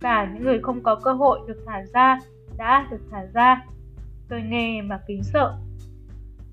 [0.00, 2.18] Cả những người không có cơ hội được thả ra
[2.58, 3.62] đã được thả ra.
[4.28, 5.54] Tôi nghe mà kính sợ.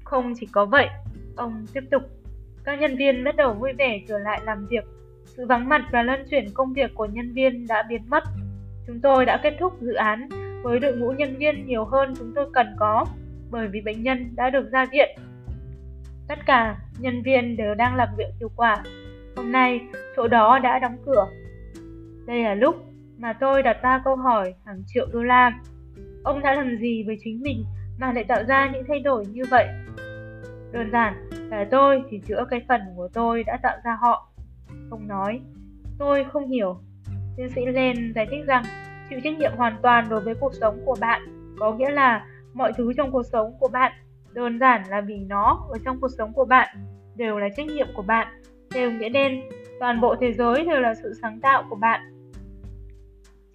[0.04, 0.88] Không chỉ có vậy,
[1.36, 2.04] ông tiếp tục.
[2.64, 4.86] Các nhân viên bắt đầu vui vẻ trở lại làm việc.
[5.26, 8.24] Sự vắng mặt và lân chuyển công việc của nhân viên đã biến mất.
[8.88, 10.30] Chúng tôi đã kết thúc dự án
[10.64, 13.06] với đội ngũ nhân viên nhiều hơn chúng tôi cần có
[13.52, 15.10] bởi vì bệnh nhân đã được ra viện.
[16.28, 18.84] Tất cả nhân viên đều đang làm việc hiệu quả.
[19.36, 19.82] Hôm nay,
[20.16, 21.28] chỗ đó đã đóng cửa.
[22.28, 22.76] Đây là lúc
[23.18, 25.52] mà tôi đặt ra câu hỏi hàng triệu đô la.
[26.24, 27.66] Ông đã làm gì với chính mình
[28.00, 29.68] mà lại tạo ra những thay đổi như vậy?
[30.72, 34.32] Đơn giản là tôi chỉ chữa cái phần của tôi đã tạo ra họ.
[34.90, 35.42] Ông nói,
[36.00, 36.78] tôi không hiểu.
[37.38, 38.64] Tiến sĩ Len giải thích rằng
[39.10, 41.22] chịu trách nhiệm hoàn toàn đối với cuộc sống của bạn
[41.60, 43.92] có nghĩa là mọi thứ trong cuộc sống của bạn
[44.34, 46.78] đơn giản là vì nó ở trong cuộc sống của bạn
[47.16, 48.28] đều là trách nhiệm của bạn
[48.72, 49.42] theo nghĩa đen
[49.80, 52.15] toàn bộ thế giới đều là sự sáng tạo của bạn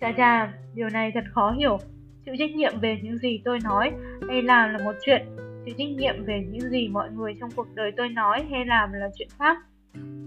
[0.00, 1.78] chà chà điều này thật khó hiểu
[2.24, 3.92] chịu trách nhiệm về những gì tôi nói
[4.28, 5.26] hay làm là một chuyện
[5.64, 8.92] chịu trách nhiệm về những gì mọi người trong cuộc đời tôi nói hay làm
[8.92, 9.58] là chuyện khác.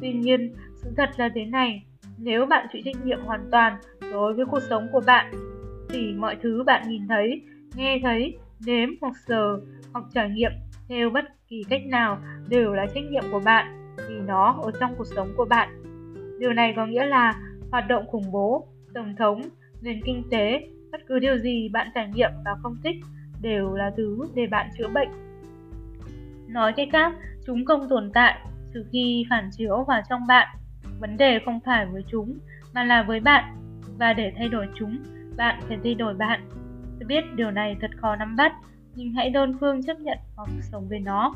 [0.01, 1.83] Tuy nhiên, sự thật là thế này,
[2.17, 3.77] nếu bạn chịu trách nhiệm hoàn toàn
[4.11, 5.31] đối với cuộc sống của bạn,
[5.89, 7.41] thì mọi thứ bạn nhìn thấy,
[7.75, 9.59] nghe thấy, nếm hoặc sờ
[9.93, 10.51] hoặc trải nghiệm
[10.89, 14.95] theo bất kỳ cách nào đều là trách nhiệm của bạn vì nó ở trong
[14.97, 15.69] cuộc sống của bạn.
[16.39, 17.33] Điều này có nghĩa là
[17.71, 19.41] hoạt động khủng bố, tổng thống,
[19.83, 22.95] nền kinh tế, bất cứ điều gì bạn trải nghiệm và không thích
[23.41, 25.09] đều là thứ để bạn chữa bệnh.
[26.47, 27.13] Nói cách khác,
[27.45, 28.39] chúng không tồn tại
[28.73, 30.47] trừ khi phản chiếu vào trong bạn.
[30.99, 32.37] Vấn đề không phải với chúng,
[32.73, 33.43] mà là với bạn.
[33.97, 34.97] Và để thay đổi chúng,
[35.37, 36.49] bạn phải thay đổi bạn.
[36.99, 38.53] Tôi biết điều này thật khó nắm bắt,
[38.95, 41.33] nhưng hãy đơn phương chấp nhận hoặc sống với nó.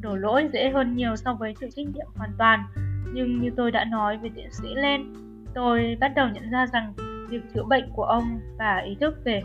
[0.00, 2.64] Đổ lỗi dễ hơn nhiều so với chịu trách nhiệm hoàn toàn,
[3.12, 5.14] nhưng như tôi đã nói với tiến sĩ lên,
[5.54, 6.92] tôi bắt đầu nhận ra rằng
[7.28, 9.42] việc chữa bệnh của ông và ý thức về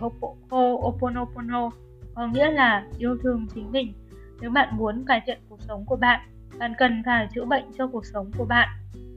[0.50, 1.70] Ho'oponopono
[2.16, 3.94] có nghĩa là yêu thương chính mình.
[4.42, 6.20] Nếu bạn muốn cải thiện cuộc sống của bạn,
[6.60, 8.70] bạn cần phải chữa bệnh cho cuộc sống của bạn.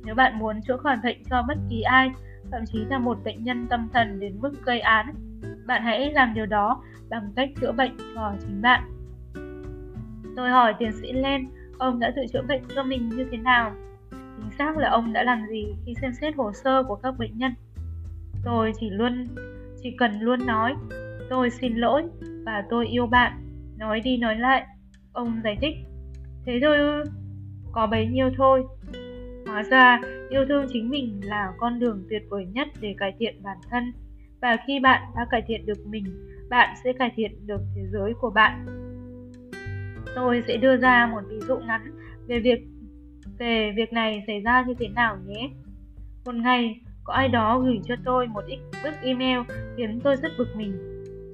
[0.05, 2.11] Nếu bạn muốn chữa khỏi bệnh cho bất kỳ ai,
[2.51, 5.15] thậm chí là một bệnh nhân tâm thần đến mức gây án,
[5.67, 8.83] bạn hãy làm điều đó bằng cách chữa bệnh cho chính bạn.
[10.37, 11.49] Tôi hỏi tiến sĩ Len,
[11.79, 13.73] ông đã tự chữa bệnh cho mình như thế nào?
[14.11, 17.39] Chính xác là ông đã làm gì khi xem xét hồ sơ của các bệnh
[17.39, 17.55] nhân?
[18.45, 19.27] Tôi chỉ luôn
[19.83, 20.75] chỉ cần luôn nói,
[21.31, 22.03] tôi xin lỗi
[22.47, 23.33] và tôi yêu bạn,
[23.79, 24.67] nói đi nói lại.
[25.13, 25.75] Ông giải thích,
[26.47, 27.05] thế thôi ư,
[27.73, 28.65] có bấy nhiêu thôi.
[29.47, 33.43] Hóa ra, yêu thương chính mình là con đường tuyệt vời nhất để cải thiện
[33.43, 33.93] bản thân.
[34.41, 36.05] Và khi bạn đã cải thiện được mình,
[36.51, 38.67] bạn sẽ cải thiện được thế giới của bạn.
[40.15, 41.81] Tôi sẽ đưa ra một ví dụ ngắn
[42.27, 42.67] về việc
[43.39, 45.51] về việc này xảy ra như thế nào nhé.
[46.25, 49.39] Một ngày, có ai đó gửi cho tôi một ít bức email
[49.77, 50.79] khiến tôi rất bực mình.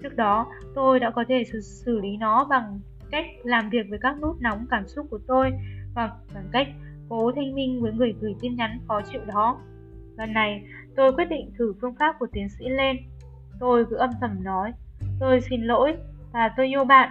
[0.03, 2.81] Trước đó, tôi đã có thể xử, xử lý nó bằng
[3.11, 5.51] cách làm việc với các nút nóng cảm xúc của tôi
[5.95, 6.69] hoặc bằng cách
[7.09, 9.59] cố thanh minh với người gửi tin nhắn khó chịu đó.
[10.17, 10.65] Lần này,
[10.97, 12.97] tôi quyết định thử phương pháp của tiến sĩ lên.
[13.61, 14.73] Tôi cứ âm thầm nói,
[15.21, 15.97] tôi xin lỗi
[16.33, 17.09] và tôi yêu bạn.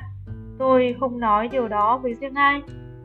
[0.60, 2.62] Tôi không nói điều đó với riêng ai,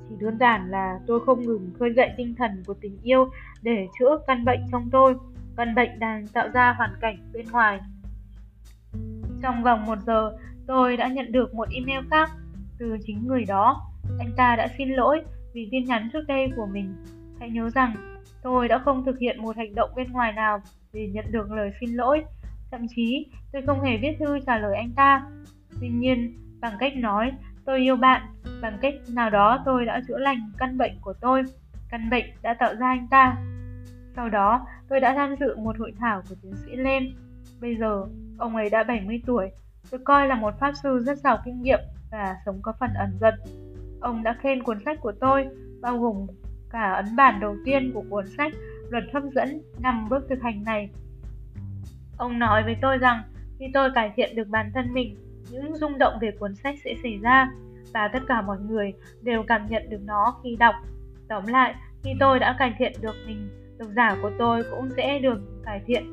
[0.08, 3.30] chỉ đơn giản là tôi không ngừng khơi dậy tinh thần của tình yêu
[3.62, 5.14] để chữa căn bệnh trong tôi.
[5.56, 7.80] Căn bệnh đang tạo ra hoàn cảnh bên ngoài.
[9.42, 10.32] Trong vòng một giờ,
[10.66, 12.30] tôi đã nhận được một email khác
[12.78, 13.90] từ chính người đó.
[14.18, 15.22] Anh ta đã xin lỗi
[15.54, 16.94] vì tin nhắn trước đây của mình.
[17.40, 17.94] Hãy nhớ rằng,
[18.42, 20.60] tôi đã không thực hiện một hành động bên ngoài nào
[20.92, 22.24] để nhận được lời xin lỗi.
[22.70, 25.26] Thậm chí, tôi không hề viết thư trả lời anh ta.
[25.80, 27.32] Tuy nhiên, bằng cách nói
[27.64, 28.22] tôi yêu bạn,
[28.62, 31.42] bằng cách nào đó tôi đã chữa lành căn bệnh của tôi.
[31.90, 33.36] Căn bệnh đã tạo ra anh ta.
[34.16, 37.02] Sau đó, tôi đã tham dự một hội thảo của tiến sĩ Lem.
[37.60, 38.06] Bây giờ,
[38.38, 39.50] ông ấy đã 70 tuổi.
[39.92, 43.18] được coi là một pháp sư rất giàu kinh nghiệm và sống có phần ẩn
[43.20, 43.34] dật.
[44.00, 45.46] Ông đã khen cuốn sách của tôi,
[45.80, 46.26] bao gồm
[46.70, 48.52] cả ấn bản đầu tiên của cuốn sách
[48.90, 50.90] Luật hấp dẫn năm bước thực hành này.
[52.16, 53.22] Ông nói với tôi rằng
[53.58, 55.16] khi tôi cải thiện được bản thân mình,
[55.50, 57.50] những rung động về cuốn sách sẽ xảy ra
[57.92, 60.74] và tất cả mọi người đều cảm nhận được nó khi đọc.
[61.28, 65.18] Tóm lại, khi tôi đã cải thiện được mình, độc giả của tôi cũng sẽ
[65.18, 66.04] được cải thiện.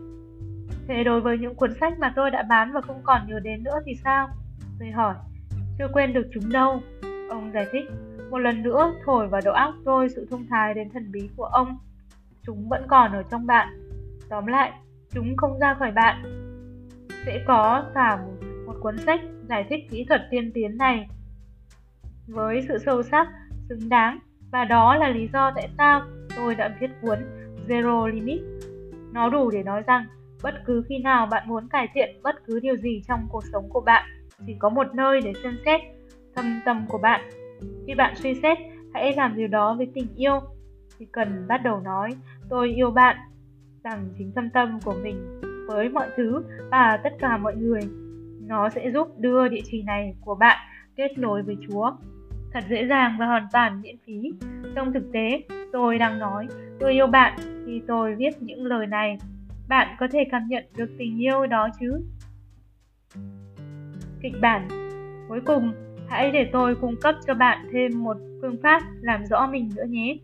[0.88, 3.63] Thế đối với những cuốn sách mà tôi đã bán và không còn nhớ đến
[3.63, 4.30] nữa thì sao?
[4.80, 5.15] Tôi hỏi,
[5.78, 6.82] chưa quên được chúng đâu.
[7.30, 7.86] Ông giải thích,
[8.30, 11.45] một lần nữa thổi vào đầu óc tôi sự thông thái đến thần bí của
[11.45, 11.78] ông.
[12.45, 13.67] Chúng vẫn còn ở trong bạn.
[14.30, 14.71] Tóm lại,
[15.10, 16.24] chúng không ra khỏi bạn.
[17.26, 19.19] Sẽ có cả một, một cuốn sách
[19.50, 21.08] giải thích kỹ thuật tiên tiến này
[22.28, 23.28] với sự sâu sắc,
[23.69, 24.19] xứng đáng
[24.52, 26.02] và đó là lý do tại sao
[26.36, 27.19] tôi đã viết cuốn
[27.67, 28.41] Zero Limit.
[29.13, 30.06] Nó đủ để nói rằng
[30.43, 33.69] bất cứ khi nào bạn muốn cải thiện bất cứ điều gì trong cuộc sống
[33.69, 34.10] của bạn,
[34.47, 35.82] chỉ có một nơi để xem xét
[36.36, 37.21] thâm tâm của bạn.
[37.88, 38.58] Khi bạn suy xét,
[38.93, 40.39] hãy làm điều đó với tình yêu.
[41.00, 42.10] Chỉ cần bắt đầu nói,
[42.50, 43.17] tôi yêu bạn,
[43.84, 47.82] rằng chính thâm tâm của mình với mọi thứ và tất cả mọi người.
[48.47, 50.58] Nó sẽ giúp đưa địa chỉ này của bạn
[50.95, 51.91] kết nối với Chúa.
[52.54, 54.32] Thật dễ dàng và hoàn toàn miễn phí.
[54.76, 56.47] Trong thực tế, tôi đang nói
[56.82, 57.34] tôi yêu bạn
[57.65, 59.17] khi tôi viết những lời này.
[59.67, 62.02] Bạn có thể cảm nhận được tình yêu đó chứ?
[64.22, 64.67] Kịch bản
[65.30, 65.74] Cuối cùng,
[66.10, 69.86] hãy để tôi cung cấp cho bạn thêm một phương pháp làm rõ mình nữa
[69.89, 70.17] nhé.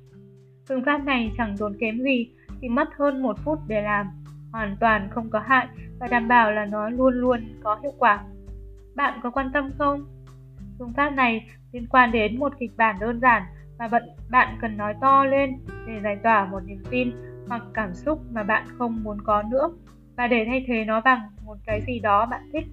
[0.69, 2.29] Phương pháp này chẳng tốn kém gì,
[2.61, 4.07] chỉ mất hơn một phút để làm,
[4.51, 5.67] hoàn toàn không có hại
[5.99, 8.23] và đảm bảo là nó luôn luôn có hiệu quả.
[8.95, 10.05] Bạn có quan tâm không?
[10.79, 13.43] Phương pháp này liên quan đến một kịch bản đơn giản
[13.79, 13.89] mà
[14.29, 17.11] bạn cần nói to lên để giải tỏa một niềm tin
[17.47, 19.69] hoặc cảm xúc mà bạn không muốn có nữa
[20.15, 22.65] và để thay thế nó bằng một cái gì đó bạn thích.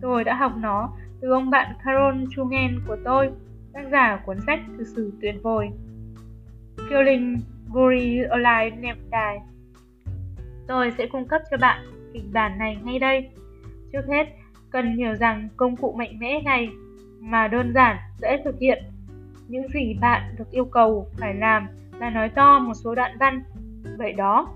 [0.00, 3.30] Tôi đã học nó từ ông bạn Carol Chungen của tôi.
[3.72, 5.68] tác giả cuốn sách thực sử tuyệt vời.
[6.90, 7.36] Killing
[7.68, 9.42] Guri Alive Never Die.
[10.66, 13.30] Tôi sẽ cung cấp cho bạn kịch bản này ngay đây.
[13.92, 14.26] Trước hết,
[14.70, 16.68] cần hiểu rằng công cụ mạnh mẽ này
[17.20, 18.84] mà đơn giản, dễ thực hiện.
[19.48, 21.66] Những gì bạn được yêu cầu phải làm
[21.98, 23.42] là nói to một số đoạn văn.
[23.98, 24.48] Vậy đó.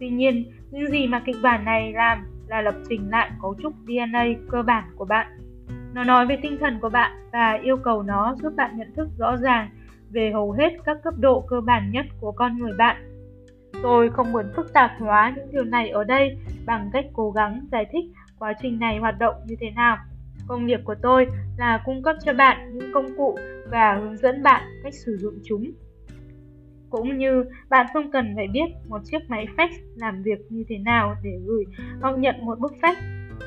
[0.00, 3.72] Tuy nhiên, những gì mà kịch bản này làm là lập trình lại cấu trúc
[3.86, 5.26] DNA cơ bản của bạn.
[5.94, 9.08] Nó nói về tinh thần của bạn và yêu cầu nó giúp bạn nhận thức
[9.18, 9.68] rõ ràng
[10.10, 12.96] về hầu hết các cấp độ cơ bản nhất của con người bạn.
[13.82, 17.66] Tôi không muốn phức tạp hóa những điều này ở đây bằng cách cố gắng
[17.72, 18.04] giải thích
[18.38, 19.96] quá trình này hoạt động như thế nào.
[20.48, 21.26] Công việc của tôi
[21.58, 23.38] là cung cấp cho bạn những công cụ
[23.70, 25.70] và hướng dẫn bạn cách sử dụng chúng.
[26.90, 30.78] Cũng như bạn không cần phải biết một chiếc máy fax làm việc như thế
[30.78, 31.64] nào để gửi
[32.00, 32.94] hoặc nhận một bức fax.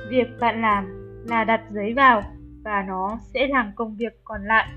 [0.10, 0.86] Việc bạn làm
[1.30, 2.22] là đặt giấy vào
[2.64, 4.70] và nó sẽ làm công việc còn lại.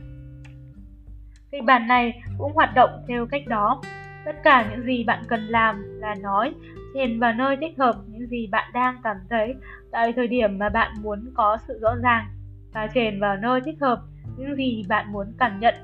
[1.52, 3.82] Kịch bản này cũng hoạt động theo cách đó.
[4.24, 6.54] Tất cả những gì bạn cần làm là nói,
[6.94, 9.54] chèn vào nơi thích hợp những gì bạn đang cảm thấy
[9.90, 12.26] tại thời điểm mà bạn muốn có sự rõ ràng
[12.72, 14.02] và chèn vào nơi thích hợp
[14.36, 15.74] những gì bạn muốn cảm nhận.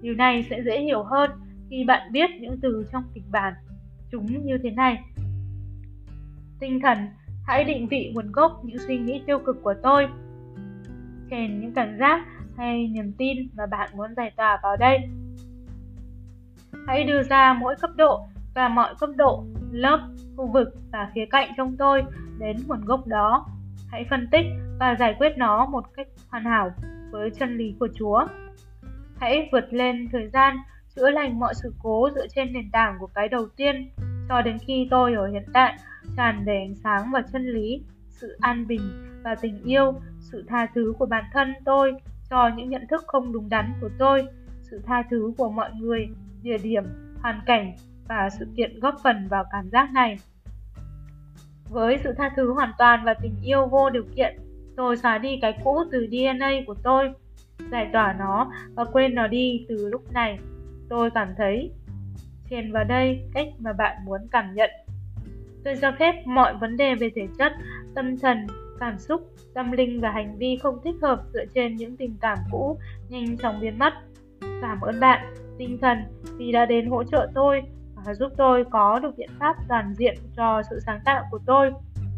[0.00, 1.30] Điều này sẽ dễ hiểu hơn
[1.70, 3.54] khi bạn biết những từ trong kịch bản.
[4.10, 5.04] Chúng như thế này.
[6.60, 6.98] Tinh thần,
[7.46, 10.08] hãy định vị nguồn gốc những suy nghĩ tiêu cực của tôi.
[11.30, 12.26] Chèn những cảm giác
[12.56, 14.98] hay niềm tin mà bạn muốn giải tỏa vào đây.
[16.86, 21.26] Hãy đưa ra mỗi cấp độ và mọi cấp độ, lớp, khu vực và khía
[21.30, 22.02] cạnh trong tôi
[22.38, 23.46] đến nguồn gốc đó.
[23.90, 24.46] Hãy phân tích
[24.78, 26.70] và giải quyết nó một cách hoàn hảo
[27.10, 28.26] với chân lý của Chúa.
[29.20, 30.56] Hãy vượt lên thời gian,
[30.96, 33.90] chữa lành mọi sự cố dựa trên nền tảng của cái đầu tiên
[34.28, 35.78] cho đến khi tôi ở hiện tại
[36.16, 38.80] tràn đầy ánh sáng và chân lý, sự an bình
[39.24, 41.92] và tình yêu, sự tha thứ của bản thân tôi
[42.30, 44.26] cho những nhận thức không đúng đắn của tôi,
[44.62, 46.08] sự tha thứ của mọi người,
[46.42, 46.84] địa điểm,
[47.22, 47.72] hoàn cảnh
[48.08, 50.18] và sự kiện góp phần vào cảm giác này.
[51.68, 54.36] Với sự tha thứ hoàn toàn và tình yêu vô điều kiện,
[54.76, 57.12] tôi xóa đi cái cũ từ DNA của tôi,
[57.70, 60.38] giải tỏa nó và quên nó đi từ lúc này.
[60.88, 61.72] Tôi cảm thấy
[62.50, 64.70] chèn vào đây cách mà bạn muốn cảm nhận.
[65.64, 67.52] Tôi cho phép mọi vấn đề về thể chất,
[67.94, 68.46] tâm thần,
[68.80, 72.38] cảm xúc, tâm linh và hành vi không thích hợp dựa trên những tình cảm
[72.50, 73.92] cũ nhanh chóng biến mất.
[74.40, 75.98] Cảm ơn bạn, tinh thần,
[76.36, 77.62] vì đã đến hỗ trợ tôi
[78.06, 81.72] và giúp tôi có được biện pháp toàn diện cho sự sáng tạo của tôi.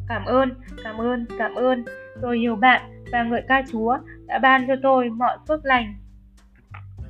[0.08, 0.50] Cảm ơn,
[0.84, 1.84] cảm ơn, cảm ơn.
[2.22, 5.94] Tôi yêu bạn và ngợi ca Chúa đã ban cho tôi mọi phước lành.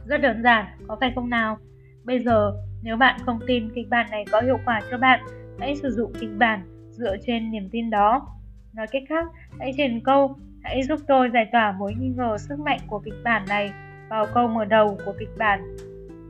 [0.06, 1.58] Rất đơn giản, có phải không nào?
[2.04, 5.20] Bây giờ, nếu bạn không tin kịch bản này có hiệu quả cho bạn,
[5.58, 8.28] hãy sử dụng kịch bản dựa trên niềm tin đó.
[8.74, 9.26] Nói cách khác,
[9.58, 13.14] hãy truyền câu, hãy giúp tôi giải tỏa mối nghi ngờ sức mạnh của kịch
[13.24, 13.72] bản này
[14.08, 15.76] vào câu mở đầu của kịch bản.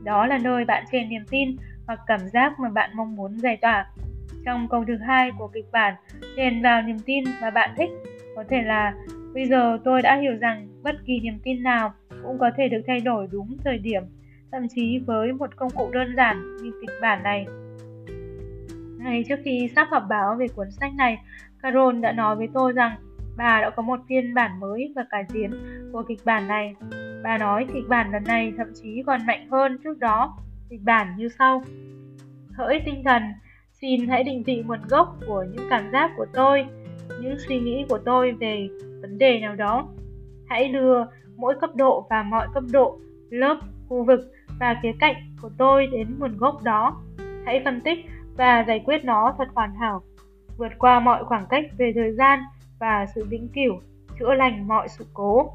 [0.03, 1.55] Đó là nơi bạn truyền niềm tin
[1.89, 3.87] hoặc cảm giác mà bạn mong muốn giải tỏa.
[4.45, 5.93] Trong câu thứ hai của kịch bản,
[6.35, 7.89] Điền vào niềm tin mà bạn thích.
[8.35, 8.93] Có thể là
[9.33, 12.81] bây giờ tôi đã hiểu rằng bất kỳ niềm tin nào cũng có thể được
[12.87, 14.03] thay đổi đúng thời điểm,
[14.51, 17.45] thậm chí với một công cụ đơn giản như kịch bản này.
[18.97, 21.17] Ngay trước khi sắp họp báo về cuốn sách này,
[21.61, 22.95] Carol đã nói với tôi rằng
[23.37, 25.51] bà đã có một phiên bản mới và cải tiến
[25.93, 26.75] của kịch bản này.
[27.23, 30.37] Bà nói kịch bản lần này thậm chí còn mạnh hơn trước đó.
[30.69, 31.63] Kịch bản như sau.
[32.53, 33.23] Hỡi tinh thần,
[33.81, 36.65] xin hãy định vị nguồn gốc của những cảm giác của tôi,
[37.21, 38.67] những suy nghĩ của tôi về
[39.01, 39.87] vấn đề nào đó.
[40.47, 41.03] Hãy đưa
[41.35, 44.19] mỗi cấp độ và mọi cấp độ, lớp, khu vực
[44.59, 47.01] và khía cạnh của tôi đến nguồn gốc đó.
[47.45, 47.99] Hãy phân tích
[48.37, 50.01] và giải quyết nó thật hoàn hảo,
[50.57, 52.39] vượt qua mọi khoảng cách về thời gian
[52.79, 53.81] và sự vĩnh cửu,
[54.19, 55.51] chữa lành mọi sự cố.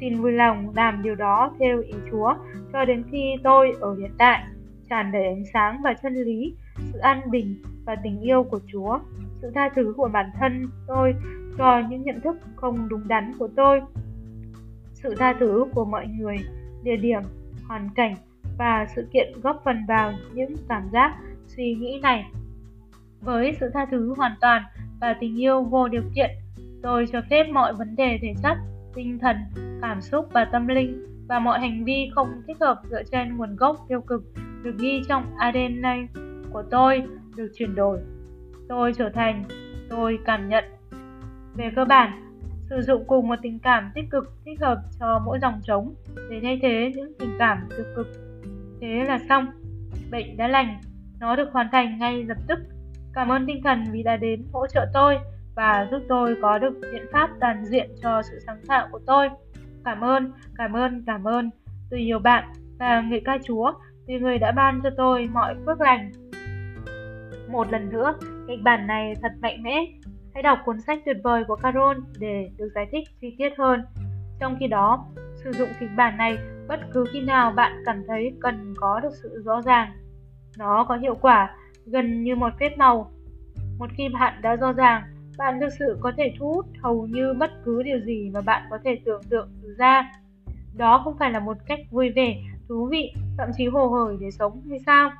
[0.00, 2.34] Xin vui lòng làm điều đó theo ý Chúa
[2.72, 4.42] cho đến khi tôi ở hiện tại,
[4.90, 6.54] tràn đầy ánh sáng và chân lý,
[6.92, 8.98] sự an bình và tình yêu của Chúa,
[9.42, 11.14] sự tha thứ của bản thân tôi
[11.58, 13.80] cho những nhận thức không đúng đắn của tôi,
[14.92, 16.36] sự tha thứ của mọi người,
[16.82, 17.22] địa điểm,
[17.68, 18.14] hoàn cảnh
[18.58, 21.16] và sự kiện góp phần vào những cảm giác,
[21.46, 22.24] suy nghĩ này.
[23.20, 24.62] Với sự tha thứ hoàn toàn
[25.00, 26.30] và tình yêu vô điều kiện,
[26.82, 28.56] tôi cho phép mọi vấn đề thể chất,
[28.94, 29.36] tinh thần,
[29.82, 33.56] cảm xúc và tâm linh và mọi hành vi không thích hợp dựa trên nguồn
[33.56, 34.24] gốc tiêu cực
[34.64, 36.06] được ghi trong ADN
[36.52, 37.02] của tôi
[37.36, 37.98] được chuyển đổi.
[38.68, 39.44] Tôi trở thành,
[39.90, 40.64] tôi cảm nhận.
[41.56, 42.36] Về cơ bản,
[42.70, 45.94] sử dụng cùng một tình cảm tích cực thích hợp cho mỗi dòng trống
[46.30, 48.06] để thay thế những tình cảm tiêu cực.
[48.80, 49.46] Thế là xong,
[50.10, 50.80] bệnh đã lành,
[51.20, 52.58] nó được hoàn thành ngay lập tức.
[53.12, 55.18] Cảm ơn tinh thần vì đã đến hỗ trợ tôi
[55.54, 59.28] và giúp tôi có được biện pháp toàn diện cho sự sáng tạo của tôi.
[59.84, 61.50] Cảm ơn, cảm ơn, cảm ơn.
[61.90, 62.44] từ nhiều bạn
[62.78, 63.72] và người ca Chúa
[64.06, 66.12] vì người đã ban cho tôi mọi phước lành.
[67.48, 68.14] Một lần nữa,
[68.48, 69.86] kịch bản này thật mạnh mẽ.
[70.34, 73.84] Hãy đọc cuốn sách tuyệt vời của Carol để được giải thích chi tiết hơn.
[74.40, 75.06] Trong khi đó,
[75.44, 76.38] sử dụng kịch bản này
[76.68, 79.92] bất cứ khi nào bạn cảm thấy cần có được sự rõ ràng.
[80.58, 81.50] Nó có hiệu quả
[81.86, 83.10] gần như một phép màu.
[83.78, 85.02] Một khi bạn đã rõ ràng,
[85.38, 88.62] bạn thực sự có thể thu hút hầu như bất cứ điều gì mà bạn
[88.70, 89.48] có thể tưởng tượng
[89.78, 90.12] ra.
[90.76, 92.36] Đó không phải là một cách vui vẻ,
[92.68, 95.10] thú vị, thậm chí hồ hởi để sống hay sao?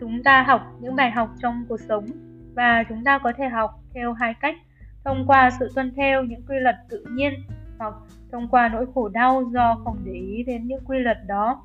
[0.00, 2.06] Chúng ta học những bài học trong cuộc sống
[2.54, 4.56] và chúng ta có thể học theo hai cách,
[5.04, 7.32] thông qua sự tuân theo những quy luật tự nhiên
[7.78, 7.94] hoặc
[8.32, 11.62] thông qua nỗi khổ đau do không để ý đến những quy luật đó.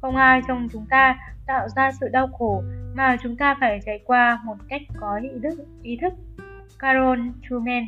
[0.00, 2.62] Không ai trong chúng ta tạo ra sự đau khổ
[2.94, 5.64] mà chúng ta phải trải qua một cách có ý thức.
[5.82, 6.12] Ý thức.
[6.78, 7.82] Carol Truman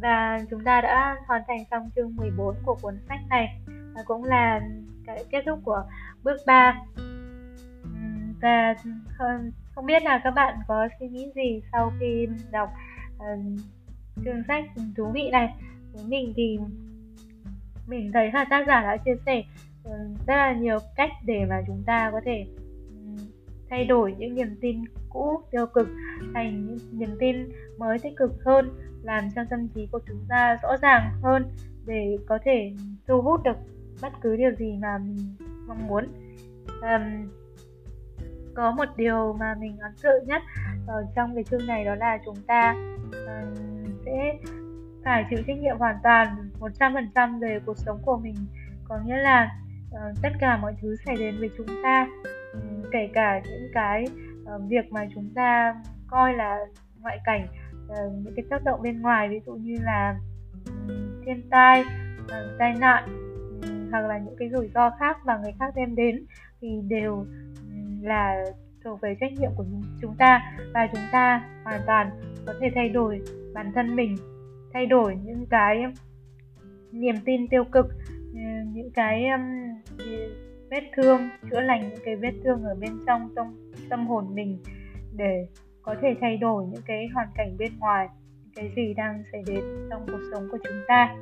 [0.00, 3.60] và chúng ta đã hoàn thành xong chương 14 của cuốn sách này.
[3.66, 4.60] Và cũng là
[5.06, 5.84] cái kết thúc của
[6.22, 6.82] bước 3
[8.40, 8.74] và
[9.74, 12.68] không biết là các bạn có suy nghĩ gì sau khi đọc
[13.16, 13.38] uh,
[14.24, 14.64] chương sách
[14.96, 15.54] thú vị này.
[15.92, 16.58] Với mình thì
[17.86, 19.42] mình thấy là tác giả đã chia sẻ
[19.88, 19.92] uh,
[20.26, 22.46] rất là nhiều cách để mà chúng ta có thể
[22.90, 23.16] um,
[23.70, 24.84] thay đổi những niềm tin
[25.16, 25.88] cũ tiêu cực
[26.34, 27.36] thành những niềm tin
[27.78, 28.70] mới tích cực hơn
[29.02, 31.44] làm cho tâm trí của chúng ta rõ ràng hơn
[31.86, 32.72] để có thể
[33.08, 33.56] thu hút được
[34.02, 35.34] bất cứ điều gì mà mình
[35.66, 36.06] mong muốn.
[36.66, 37.30] Um,
[38.54, 40.42] có một điều mà mình ấn tượng nhất
[40.86, 42.74] ở trong cái chương này đó là chúng ta
[43.12, 44.38] um, sẽ
[45.04, 48.36] phải chịu trách nhiệm hoàn toàn 100% về cuộc sống của mình.
[48.84, 49.50] Có nghĩa là
[49.90, 52.08] uh, tất cả mọi thứ xảy đến với chúng ta
[52.52, 54.06] um, kể cả những cái
[54.46, 55.74] Ờ, việc mà chúng ta
[56.06, 56.58] coi là
[57.00, 57.46] ngoại cảnh
[57.88, 60.18] ờ, những cái tác động bên ngoài, ví dụ như là
[61.26, 61.84] thiên tai
[62.28, 63.08] ờ, tai nạn
[63.90, 66.24] hoặc là những cái rủi ro khác mà người khác đem đến
[66.60, 67.26] thì đều
[68.02, 68.44] là
[68.84, 69.64] thuộc về trách nhiệm của
[70.00, 72.10] chúng ta và chúng ta hoàn toàn
[72.46, 73.20] có thể thay đổi
[73.54, 74.16] bản thân mình,
[74.72, 75.84] thay đổi những cái
[76.92, 77.86] niềm tin tiêu cực
[78.72, 79.24] những cái
[80.70, 84.58] vết thương chữa lành những cái vết thương ở bên trong trong tâm hồn mình
[85.16, 85.46] để
[85.82, 88.08] có thể thay đổi những cái hoàn cảnh bên ngoài
[88.42, 91.16] những cái gì đang xảy đến trong cuộc sống của chúng ta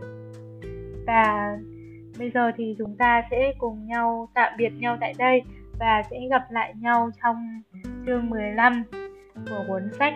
[1.07, 1.59] và
[2.19, 5.43] bây giờ thì chúng ta sẽ cùng nhau tạm biệt nhau tại đây
[5.79, 7.63] và sẽ gặp lại nhau trong
[8.07, 8.83] chương 15
[9.51, 10.15] của cuốn sách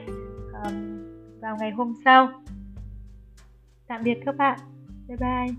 [0.64, 0.98] um,
[1.40, 2.28] vào ngày hôm sau.
[3.86, 4.58] Tạm biệt các bạn.
[5.08, 5.54] Bye bye.